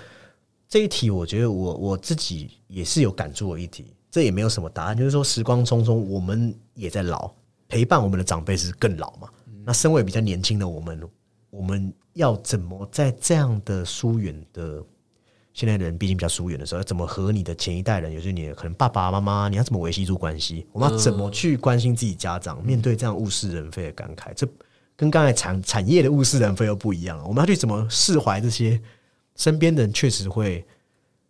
[0.69, 7.31] 这一题，我觉得我我自己也是有感触的一题，这也没有什么答案，就是说时光匆匆，我们也在老，
[7.67, 9.27] 陪伴我们的长辈是更老嘛。
[9.67, 11.01] 那身为比较年轻的我们，
[11.49, 14.81] 我们要怎么在这样的疏远的
[15.51, 20.65] 现在的人毕竟比较疏远的时候，要怎么和你的前一代人，也就是你的可能爸爸妈妈，你要怎么维系住关系？
[20.71, 22.63] 我们要怎么去关心自己家长？
[22.65, 24.47] 面对这样物是人非的感慨，这
[24.95, 27.25] 跟刚才产产业的物是人非又不一样了。
[27.25, 28.81] 我们要去怎么释怀这些
[29.35, 30.65] 身边的人确实会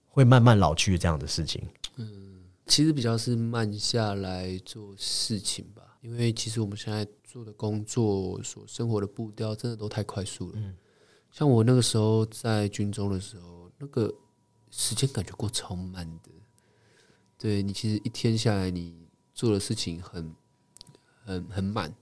[0.09, 1.63] 会慢慢老去这样的事情？
[1.95, 2.05] 嗯
[2.67, 10.73] 其实比较是慢下来做事情吧，因为其实我们现在做的工作、所生活的步调，真的都太快速了。
[11.29, 14.11] 像我那个时候在军中的时候，那个
[14.71, 16.31] 时间感觉过超慢的。
[17.37, 20.33] 对你其实一天下来，你做的事情很
[21.25, 21.93] 很很满。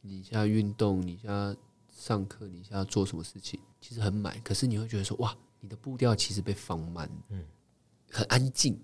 [0.00, 1.56] 你现在运动，你现在
[1.88, 4.36] 上课，你现在做什么事情，其实很满。
[4.42, 7.44] 可是你会觉得说，哇，你的步调其实被放慢，嗯，
[8.10, 8.76] 很安静。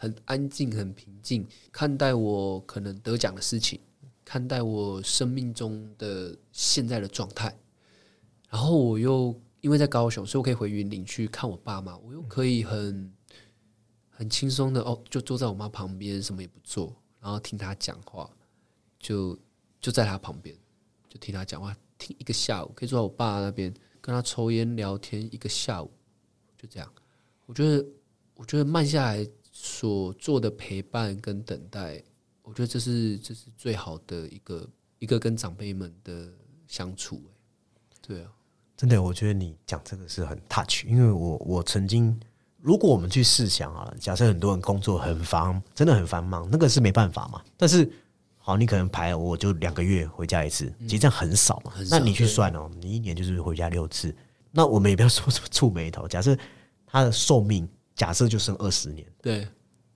[0.00, 3.80] 很安静、很平静看待我可能得奖的事情，
[4.28, 7.58] 看待我生命中的现在的状态。
[8.50, 13.10] 然后我又因为在高雄，所以我可以回云林去看我爸妈，我又可以很
[14.10, 18.28] 很轻松的哦，就坐在我妈旁边，什么也不做，然后听她讲话，
[18.98, 19.34] 就
[19.80, 20.54] 就在她旁边，
[21.08, 25.90] 就听她讲话，听一个下午，可以坐在我爸那边跟他抽烟聊天一个下午，
[26.58, 26.92] 就这样。
[27.46, 27.86] 我觉得，
[28.34, 29.26] 我觉得慢下来。
[29.60, 32.00] 所做的陪伴跟等待，
[32.48, 34.66] 我觉得这是这是最好的一个
[35.00, 36.28] 一个跟长辈们的
[36.66, 37.98] 相处、欸。
[38.00, 38.30] 对啊，
[38.74, 42.18] 真的，我觉得你讲这个是很 touch，因为我我曾经，
[42.62, 47.42] 如果我们去试想啊，假设很多人工作很繁，真的很繁忙，那个是没办法嘛。
[47.58, 47.86] 但是
[48.38, 51.72] 好，你可能排我就两个月回家一次，其实这样很少嘛。
[51.90, 54.14] 那你去算哦，你一年就是回家六次。
[54.50, 56.34] 那我们也不要说什么触眉头，假设
[56.86, 59.46] 他的寿命假设就剩二十年，对，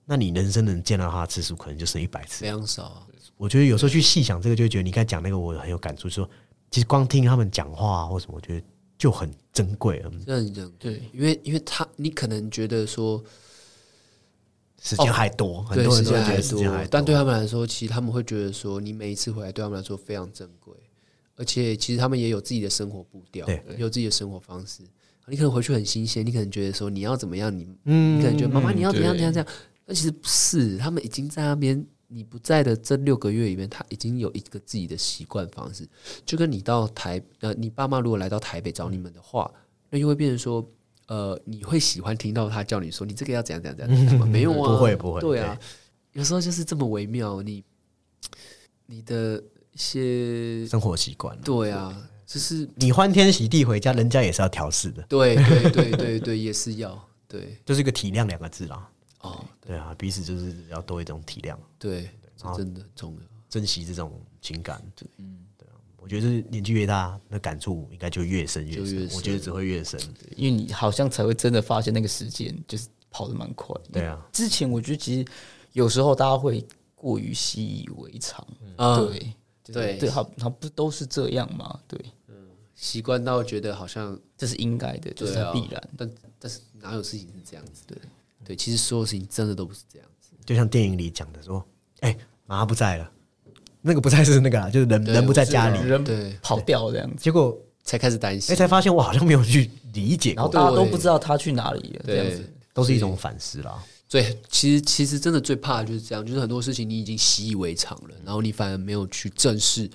[0.05, 2.47] 那你人生能见到他的次数可能就剩一百次非。
[2.49, 3.07] 常少啊。
[3.37, 6.29] 我觉得有时候去细想这个，就会觉得你刚才讲那个，我很有感触，说
[6.71, 8.65] 其实光听他们讲话啊或什么，我觉得
[8.97, 10.11] 就很珍贵了。
[10.25, 13.21] 这样讲，对，因为因为他你可能觉得说，
[14.81, 20.73] 时间还多，很多人都会觉时间还多得时间还多，，但对他们来说，其实他们会觉得说，你每一次回来对他们来说非常珍贵，
[21.35, 24.83] 而且其实他们也有自己的生活步调，对有自己的生活方式。
[25.27, 29.53] 你可能回去很新鲜，你可能觉得说你要怎么样，你嗯你可能觉得妈妈你要怎样怎样怎样，
[29.85, 31.85] 但其实不是，他们已经在那边。
[32.09, 35.87] 你不在的这六个月里面，他已经有一个自己的习惯方式，
[36.23, 39.51] 就跟你到台呃，你爸妈如果来到台北找你们的话，
[39.89, 40.63] 那就会变成说，
[41.07, 44.27] 呃，你会喜欢听到他叫你说你这个要怎样怎样怎样吗？
[44.29, 45.59] 没有啊，不会不会对啊，
[46.11, 47.63] 有时候就是这么微妙，你
[48.85, 51.35] 你的一些生活习惯。
[51.41, 58.87] 对啊，就是你欢天喜地回家，人家也是要调试的，对对对对对，也是要对就是一个体谅两个字啦。
[59.23, 63.19] 哦，对啊，彼此就是要多一种体谅，对，这真的很重要。
[63.49, 64.81] 珍惜这种情感。
[64.95, 65.07] 对，
[65.57, 68.85] 对啊，我觉得是年纪越大，那感触应该就越深越深。
[68.85, 69.99] 就越深我觉得只会越深。
[70.35, 73.75] 因为你好像才会真的发现那个时间就是跑得蛮快。
[73.91, 75.25] 对啊，之前我觉得其实
[75.71, 76.65] 有时候大家会
[76.95, 78.45] 过于习以为常，
[78.77, 79.19] 嗯对
[79.63, 81.79] 就是对对，好，好不都是这样吗？
[81.87, 81.97] 对，
[82.75, 85.89] 习惯到觉得好像这是应该的，就是必然。
[85.95, 87.83] 但但是哪有事情是这样子？
[87.87, 87.97] 对
[88.43, 90.31] 对，其实所有事情真的都不是这样子。
[90.45, 91.65] 就像电影里讲的说，
[92.01, 93.11] 哎、妈不在了，
[93.81, 98.55] 那个不在是那个啦，就是人人不在家里，人对，跑掉这样子，结果才开始担心哎、心。
[98.55, 103.83] 才发现我好像没有去理解过，然后大家都不知道他去哪里了，这样子。，都是一种反思啦。
[104.09, 109.89] 对，其实其实真的最怕的就是这样，就是很多事情你已经习以为常了，然后你反而没有去正视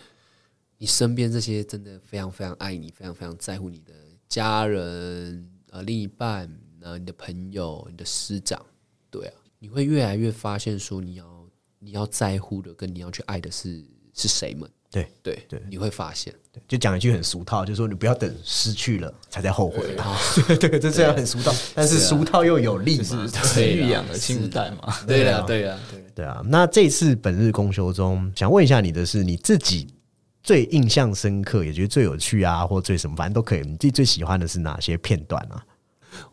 [0.79, 3.93] 你身边这些真的非常非常爱你、非常非常在乎你的
[4.29, 6.49] 家人、呃另一半、
[6.83, 8.61] 呃你的朋友、你的师长，
[9.11, 11.47] 对啊，你会越来越发现说你要
[11.79, 20.19] 你要在乎的跟你要去爱的是是谁们，对对对你会发现，对，就讲一句很俗套，就是说你不要等失去了才在后悔啊。
[20.59, 23.27] 对，这虽然很俗套，但是俗套又有力嘛。
[23.45, 24.95] 是育养的亲不带嘛？
[25.07, 29.95] 对啊对啊对，对啊，那这次本日公休中，想问一下你的是你自己
[30.43, 33.61] 最印象深刻，也觉得最有趣啊，或最什么，反正都可以。
[33.61, 35.65] 你自己最喜欢的是哪些片段啊？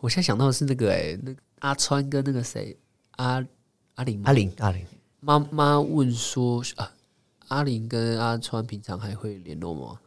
[0.00, 2.76] 我现在想到的是那个哎、那个阿川跟那个谁
[3.12, 3.44] 阿
[3.94, 4.84] 阿玲阿玲，阿玲，
[5.20, 6.92] 妈妈问说啊，
[7.48, 9.98] 阿玲跟阿川平常还会联络吗？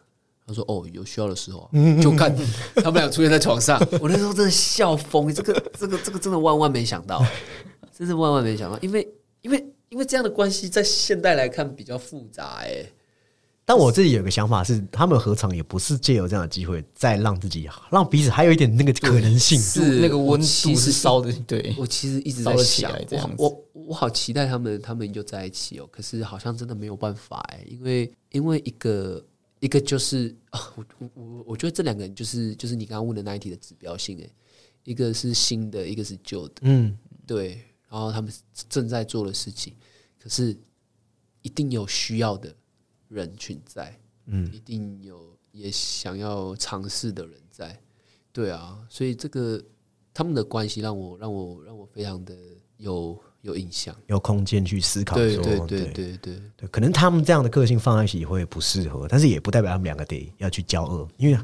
[0.45, 1.69] 他说哦，有需要的时候啊
[2.01, 2.35] 就看
[2.75, 3.79] 他们俩出现在床上。
[4.01, 7.23] 我那时候真的笑疯，这个这个这个真的万万没想到，
[7.95, 9.07] 真是万万没想到，因为
[9.41, 12.83] 因为因为这样的关系在现代来看比较复杂哎、
[13.69, 19.59] 但我自己有个想法是，他们何尝也不是借由这样的机会，再让自己让彼此还有一点那个可能性。
[19.59, 22.91] 是那个温度是烧的，对，我其实一直在想
[23.37, 29.23] 我我我好期待他们他们就在一起哦，可是好像真的没有办法哎，因为因为一个
[29.59, 34.27] 一个就是啊，我我我我觉得这两个人就是就是你刚刚问的那一题的指标性哎，
[34.83, 36.97] 一个是新的，一个是旧的，嗯，
[37.27, 38.33] 对，然后他们
[38.67, 39.75] 正在做的事情，
[40.17, 40.57] 可是
[41.43, 42.51] 一定有需要的
[43.09, 43.93] 人群在，
[44.27, 47.77] 嗯，一定有也想要尝试的人在，
[48.31, 49.61] 对啊，所以这个
[50.13, 52.33] 他们的关系让我让我让我非常的
[52.77, 56.17] 有有印象，有空间去思考说，对对对对对。
[56.17, 56.69] 对对。
[56.69, 61.39] 可能他们这样的个性放在一起会不适合，但是也不代表他们两个得要去交恶，因为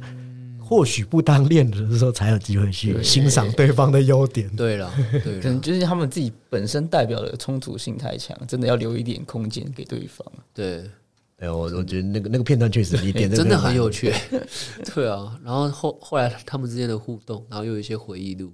[0.60, 4.54] 或许不当恋人的时候才有机会去欣赏对方的优点。
[4.56, 4.92] 对了
[5.24, 10.26] 对了可能就是他们自己本身代表的冲突性太强，真的要留一点空间给对方。
[10.54, 10.90] 对，
[11.38, 14.14] 对，我我觉得那个那个片段确实，你点 这个真的很有趣，
[14.94, 18.54] 对啊，然后后后来他们之间的互动，然后又有一些回忆录，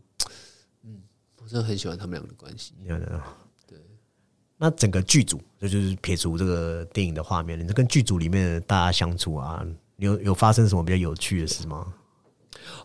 [0.83, 0.99] 嗯，
[1.41, 2.73] 我真的很喜欢他们两个的关系。
[3.67, 3.77] 对，
[4.57, 9.63] 那整个剧组，这就是撇除这个电影的画面，你跟剧组里面的大家相处啊，
[9.95, 11.93] 你有有发生什么比较有趣的事吗？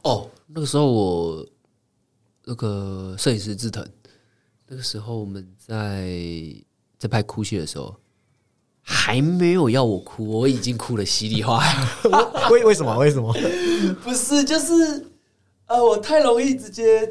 [0.04, 1.46] 哦，那个时候我
[2.44, 3.86] 那个摄影师志腾，
[4.66, 6.06] 那个时候我们在
[6.98, 7.98] 在拍哭戏的时候，
[8.88, 12.48] 还没有要我哭，我已经哭的稀里哗啦。
[12.52, 12.96] 为为什么？
[12.96, 13.34] 为什么？
[14.04, 15.04] 不是，就是
[15.66, 17.04] 呃，我太容易直接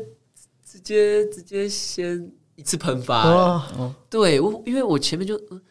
[0.64, 3.62] 直接直接先一次喷发、
[4.10, 5.62] 对我，因为我前面就、嗯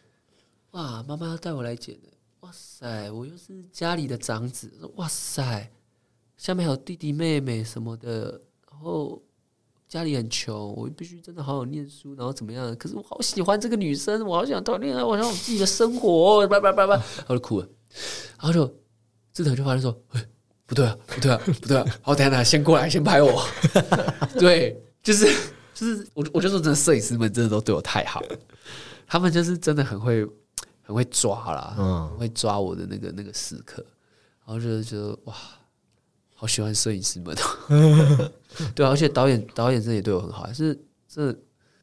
[0.71, 2.09] 哇，妈妈要带我来剪的，
[2.41, 5.71] 哇塞，我又是家里的长子，哇塞，
[6.37, 8.39] 下面还有弟弟妹妹什么的，
[8.69, 9.19] 然后
[9.95, 12.75] 家里很穷，我必须真的好好念书，然后怎么样？
[12.75, 17.67] 可是我好喜欢这个女生，我好想谈恋爱，我想我自己的生活，叭叭叭叭，然后就哭了，
[18.37, 18.75] 然后就
[19.31, 20.25] 志腾就发现说，哎，
[20.65, 23.41] 不对啊，不对啊，不对啊，好，等一下，先过来，先拍我，
[24.37, 25.25] 对，就是
[25.73, 28.19] 就是我我就说真的，摄影师们真的都对我太好。
[28.19, 28.37] 了，
[29.07, 30.27] 他们就是真的很会
[30.81, 32.09] 很会抓啦，嗯。
[32.09, 33.85] 很会抓我的那个那个时刻，
[34.45, 35.33] 然后就觉得哇，
[36.45, 37.35] 好喜欢摄影师们
[37.69, 38.31] 哦，
[38.75, 40.79] 对啊，而且导演导演真的也对我很好，是
[41.11, 41.35] 这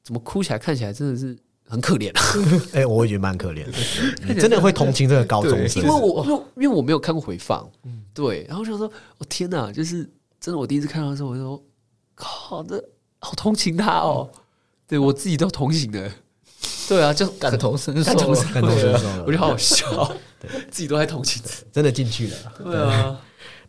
[0.05, 1.37] 怎么哭起来看起来真的是
[1.69, 2.23] 很可怜啊，
[2.75, 3.65] 哎、我也觉得蛮可怜
[4.25, 5.83] 的， 真的会同情这个高中生。
[5.83, 5.95] 因为。
[5.95, 7.69] 我因为因为我没有看过回放，
[8.15, 8.89] 对，然后就说，
[9.19, 10.09] 我、天哪，就是
[10.39, 11.61] 真的，我第一次看到的时候，我就说，
[12.15, 12.81] 靠，这
[13.19, 14.31] 好同情他哦，
[14.87, 16.09] 对我自己都同情的，
[16.89, 18.05] 对啊，就感同身受。
[18.05, 20.17] 感同身感同身受我觉得好好笑，
[20.71, 21.43] 自己都在同情，
[21.73, 22.37] 真的进去了。
[22.63, 23.21] 对啊，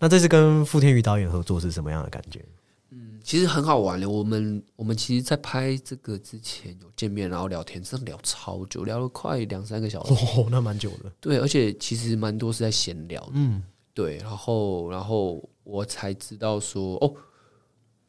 [0.03, 2.43] 那这次跟傅天宇导演合作是什么样的感觉？
[2.89, 4.09] 嗯其实很好玩的。
[4.09, 10.13] 我们我们其实，在拍这个之前有见面，然后聊天，真的聊超久，聊了快两三个小时。
[10.13, 11.09] 哦，那蛮久的。
[11.21, 13.25] 对，而且其实蛮多是在闲聊。
[13.31, 17.15] 嗯，对，然后然后我才知道说，哦，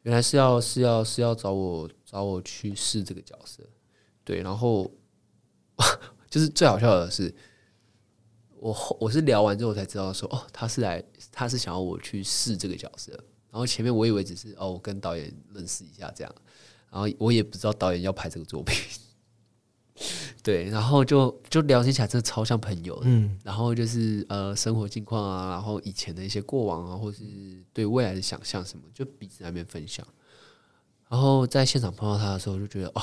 [0.01, 3.63] 原来是要是要是要找我找我去试这个角色。
[4.25, 4.91] 对，然后
[6.29, 7.33] 就是最好笑的是，
[8.59, 11.01] 我后我是聊完之后才知道说，哦，他是来
[11.35, 13.11] 他是想要我去试这个角色。
[13.51, 16.35] 然后前面我以为只是哦，我跟导演认识一下这样，
[16.89, 18.75] 然后我也不知道导演要拍这个作品。
[20.43, 27.23] 对，然后就就聊天起来真的超像朋友，嗯，然后就是呃生活近况啊，然后以前的一些过往啊，或是
[27.71, 30.05] 对未来的想象什么，就彼此在那边分享。
[31.07, 33.01] 然后在现场碰到他的时候，就觉得哦、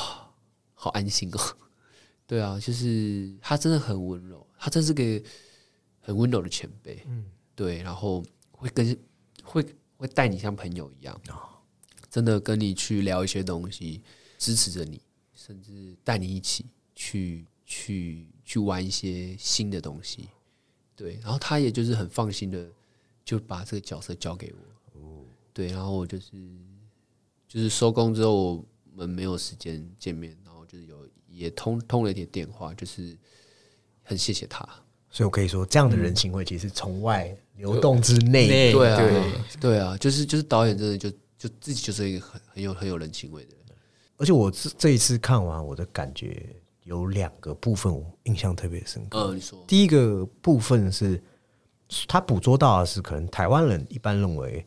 [0.74, 1.38] 好安心哦。
[2.26, 5.02] 对啊，就是他真的很温柔，他真是个
[6.00, 7.02] 很温柔的前辈。
[7.06, 7.24] 嗯，
[7.54, 8.98] 对，然后会跟
[9.42, 9.64] 会
[9.96, 11.20] 会带你像朋友一样，
[12.10, 14.02] 真的跟你去聊一些东西，
[14.38, 15.00] 支持着你，
[15.34, 20.28] 甚至带你一起去去去玩一些新的东西。
[20.94, 22.70] 对，然后他也就是很放心的
[23.24, 24.58] 就把这个角色交给我。
[25.54, 26.30] 对，然后我就是
[27.46, 33.16] 就是收工之后，我们没有时间见面，然后就是有也通通了一点电话，就是
[34.02, 34.66] 很谢谢他。
[35.12, 38.48] 所以我可以说，这样的人情味其实从外流动之内。
[38.48, 43.58] 内对啊，对对啊，就是就是导演真的就就自己就是一个很很有很有人情味的人。
[44.16, 46.46] 而且我这这一次看完，我的感觉
[46.84, 49.18] 有两个部分我印象特别深刻。
[49.18, 51.22] 嗯，你说，第一个部分是，
[52.08, 54.64] 他捕捉到的是可能台湾人一般认为，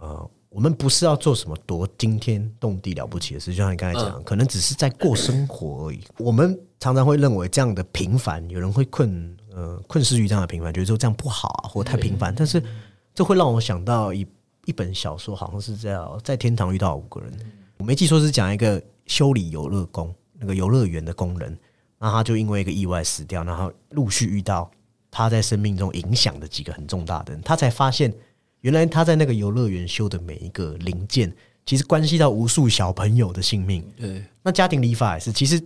[0.00, 6.00] 呃，我们不是要做什么多惊天动地了不起的事，就像你刚才讲，可能只是在过生活而已。
[6.18, 12.34] 我们常常会认为这样的平凡，有人会困呃困失于这样的平凡，觉得说这样不好啊，或太平凡。
[12.34, 12.62] 但是
[13.14, 14.26] 这会让我想到一
[14.66, 17.32] 一本小说，好像是叫在天堂遇到五个人，
[17.78, 21.58] 我没记错是讲一个修理游乐工那个游乐园的工人，
[21.98, 24.70] 那他就因为一个意外死掉，然后陆续遇到
[25.10, 28.12] 他在生命中影响的几个很重大的人，他才发现
[28.60, 31.32] 原来他在那个游乐园修的每一个零件，
[31.64, 33.84] 其实关系到无数小朋友的性命。
[33.96, 35.62] 对，那家庭理法也是，其实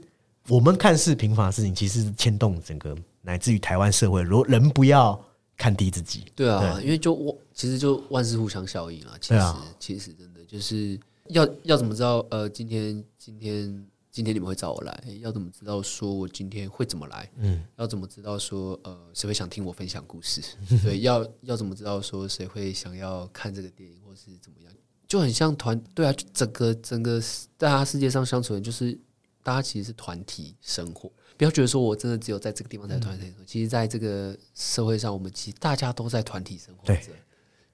[0.49, 5.19] 我们看似平凡的事情，其实牵动整个乃至于台湾社会，如人不要
[5.57, 6.25] 看低自己。
[6.37, 9.17] 对啊，因为就我其实就万事互相效应啊。
[9.21, 10.99] 其实、啊其实真的就是
[11.29, 15.05] 要要怎么知道呃，今天今天今天你们会找我来？
[15.21, 17.31] 要怎么知道说我今天会怎么来？
[17.39, 20.43] 嗯，要怎么知道说呃谁会想听我分享故事？
[20.83, 24.73] 对，要要怎么知道说谁会想要看这个电影或是怎么样？
[25.07, 27.23] 就很像团对啊，就整个整个
[27.57, 28.99] 大家世界上相处的人就是
[29.43, 37.01] 大家其实是团体生活，不要觉得说我真的只有在这个地方才团体生活，其实在这个社会上，我们其实大家都在团体生活着，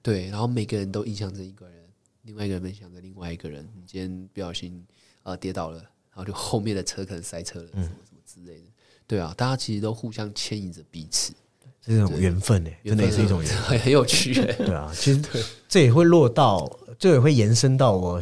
[0.01, 1.75] 对，然后每个人都影响着一个人，
[2.23, 3.67] 另外一个人影响着另外一个人。
[3.75, 4.85] 你今天不小心
[5.23, 8.67] 呃跌倒了，然后就后面的车可能塞车了，什么什么之类的，
[9.05, 11.33] 对啊，大家其实都互相牵引着彼此，
[11.81, 13.51] 这是一种缘分诶、真的也是一种缘。
[13.51, 13.61] 分。
[13.61, 14.53] 很很有趣、欸。
[14.53, 15.21] 对啊，其实
[15.67, 18.21] 这也会落到，这也会延伸到我，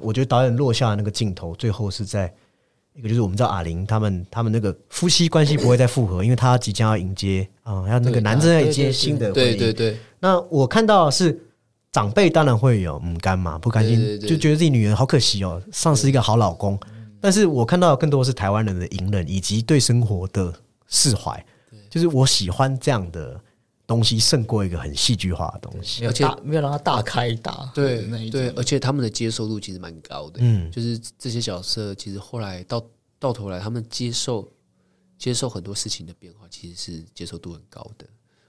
[0.00, 2.34] 我觉得导演落下的那个镜头，最后是在
[2.94, 9.34] 一个就是我们知道阿玲他们他们那个夫妻关系不会再复合，因为他即将要迎接啊，要那个男生要迎接新的婚姻。
[9.34, 11.38] 对对对，那我看到的是
[11.90, 16.78] 长辈当然会有嗯干嘛不甘心，对对对就觉得自己女儿好可惜哦，丧失一个好老公。
[17.20, 20.52] 但是我看到的更多是台湾人的隐忍以及对生活的
[20.88, 21.42] 释怀，
[21.88, 23.40] 就是我喜欢这样的
[23.92, 26.06] 东西胜过一个很戏剧化的东西。
[26.06, 30.40] 而且没有让他大开大对那一对，而且他们的接受度其实蛮高的。
[30.40, 32.82] 嗯就是这些角色，其实后来到
[33.18, 34.50] 到头来，他们接受
[35.18, 38.06] 接受很多事情的变化，其实是接受度很高的。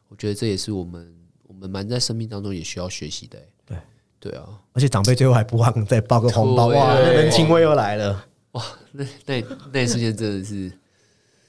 [0.08, 1.14] 我觉得这也是我们
[1.44, 3.50] 我们蛮在生命当中也需要学习的、欸。
[3.66, 3.78] 对
[4.20, 8.64] 对啊，而且长辈最后还不忘再包个红包，哇，那人情味又来了，哇
[8.94, 10.72] 那那那瞬间真的是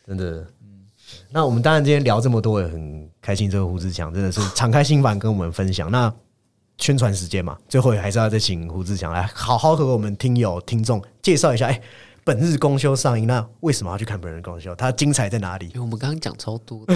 [0.05, 0.45] 真的。
[1.31, 3.51] 那我们当然今天聊这么多，也很开心。
[3.51, 5.91] 这个胡志强真的是敞开心房跟我们分享。
[5.91, 6.13] 那
[6.79, 11.67] 宣传时间嘛，最后还是要再请胡志强来好好和我们听友听众介绍一下。
[11.67, 11.81] 哎，
[12.25, 14.75] 本日公休上映，那为什么要去看本日公休？
[14.75, 15.75] 它精彩在哪里因？
[15.75, 16.95] 为我们刚刚讲超多的，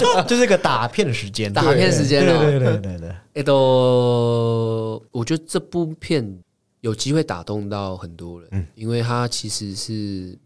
[0.00, 6.38] 就就是个打片的时间，打片时间哦对对对对对，哎都，我觉得这部片
[6.80, 10.36] 有机会打动到很多人，嗯因为它其实是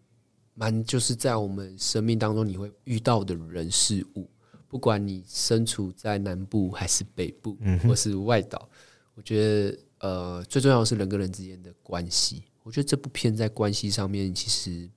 [0.59, 4.28] 蛮就是在我们生命当中你会遇到的人事物，
[4.66, 8.68] 不管你身处在南部还是北部，或是外岛，
[9.14, 12.42] 我觉得呃最重要的是人跟人之间的关系。
[12.62, 14.90] 我觉得这部片在关系上面其实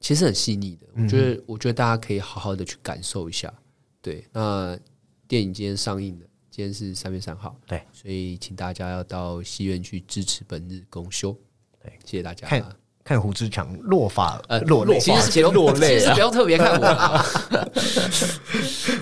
[0.00, 3.52] 其实很细腻的，我觉得我觉得大家可以好好的去感受一下。
[4.00, 4.78] 对，那
[5.26, 11.36] 电影今天上映了，今天是三月三号，对，所以请大家要到戏院去支持本日公休。
[11.82, 12.46] 对，谢谢大家。
[12.46, 12.62] 看
[13.04, 16.80] 看胡志强落发呃落泪，其实是不用其实不用特别看。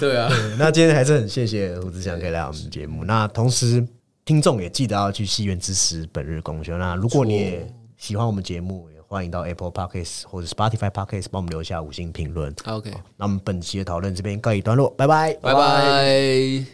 [0.01, 3.05] 对啊，对那今天还是很谢谢胡志强可以来我们节目。
[3.05, 3.87] 那同时，
[4.25, 6.77] 听众也记得要去戏院支持本日公休。
[6.77, 12.53] 那如果你也喜欢我们节目，也欢迎到 Apple Podcast 或者 Spotify Podcast 帮我们留下五星评论。
[12.67, 16.65] OK，那我们本期的讨论这边告一段落，拜拜，拜拜。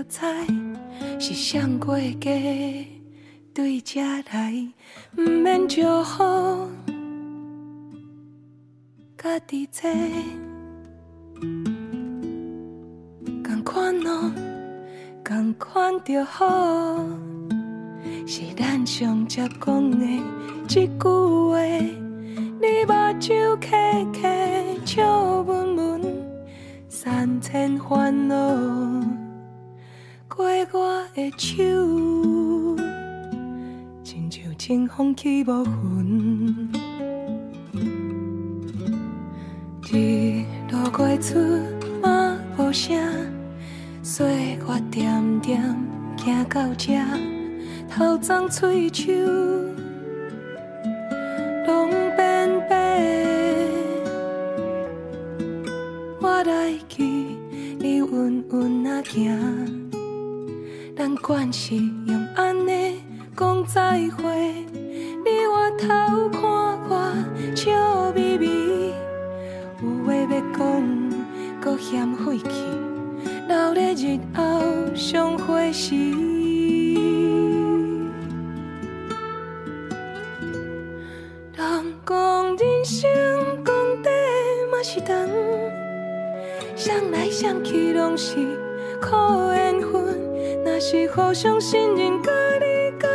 [0.00, 0.20] 着知
[1.18, 2.86] 是闪过街
[3.52, 4.66] 对这来，
[5.16, 6.68] 毋免招呼，
[9.18, 9.90] 家己坐，
[13.44, 14.32] 共款咯，
[15.24, 17.04] 共款着好，
[18.26, 21.58] 是咱上接讲的一句话。
[22.62, 26.00] 你目睭开开，笑纹纹。
[26.88, 28.36] 三千烦恼
[30.40, 31.62] 过我的手，
[34.02, 36.70] 亲像清风起无痕。
[39.92, 41.38] 日落过出
[42.00, 42.98] 嘛无声，
[44.02, 45.60] 岁月点点
[46.16, 46.98] 行到这，
[47.90, 49.12] 头鬃喙手
[61.52, 61.74] 是
[62.06, 63.02] 用安尼
[63.36, 64.64] 讲再会，
[65.24, 66.40] 你回头看
[66.88, 67.12] 我
[67.56, 68.94] 笑眯眯，
[69.82, 70.60] 有话要讲，
[71.60, 72.50] 搁嫌费气，
[73.48, 75.94] 留咧日后相会时。
[81.56, 83.10] 人讲人生
[83.64, 84.14] 讲短
[84.70, 85.28] 嘛是长。
[86.76, 88.36] 想来想去拢是
[89.00, 89.08] 苦，
[91.12, 92.30] 互相信任甲
[92.60, 93.08] 理解，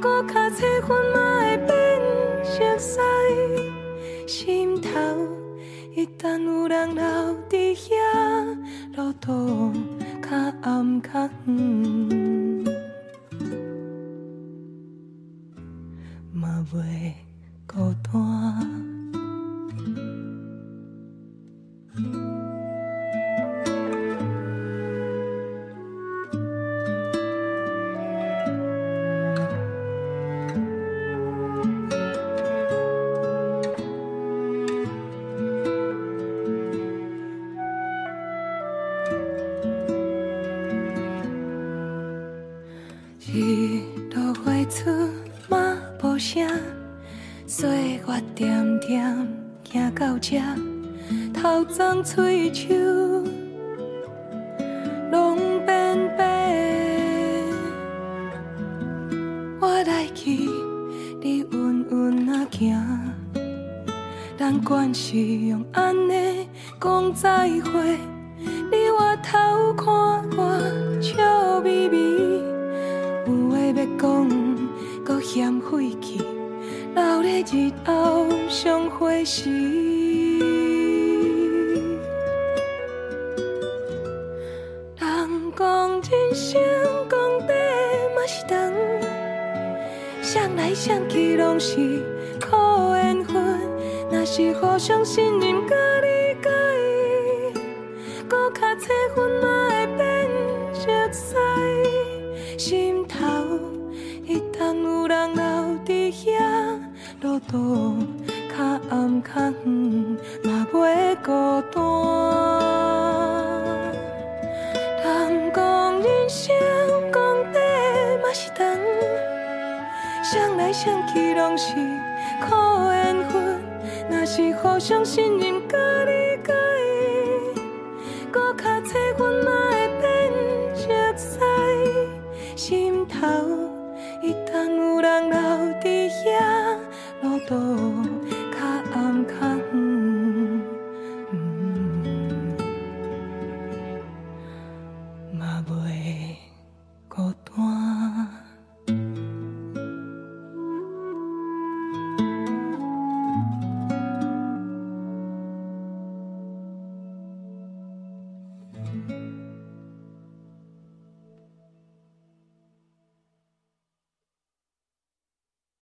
[0.00, 2.00] 搁较七分嘛会变
[2.44, 3.00] 熟悉。
[4.26, 4.88] 心头
[5.94, 7.04] 一旦有人留
[7.48, 7.90] 伫遐，
[8.96, 9.72] 路途
[10.20, 12.15] 较暗较远，
[51.32, 53.05] 头鬃喙手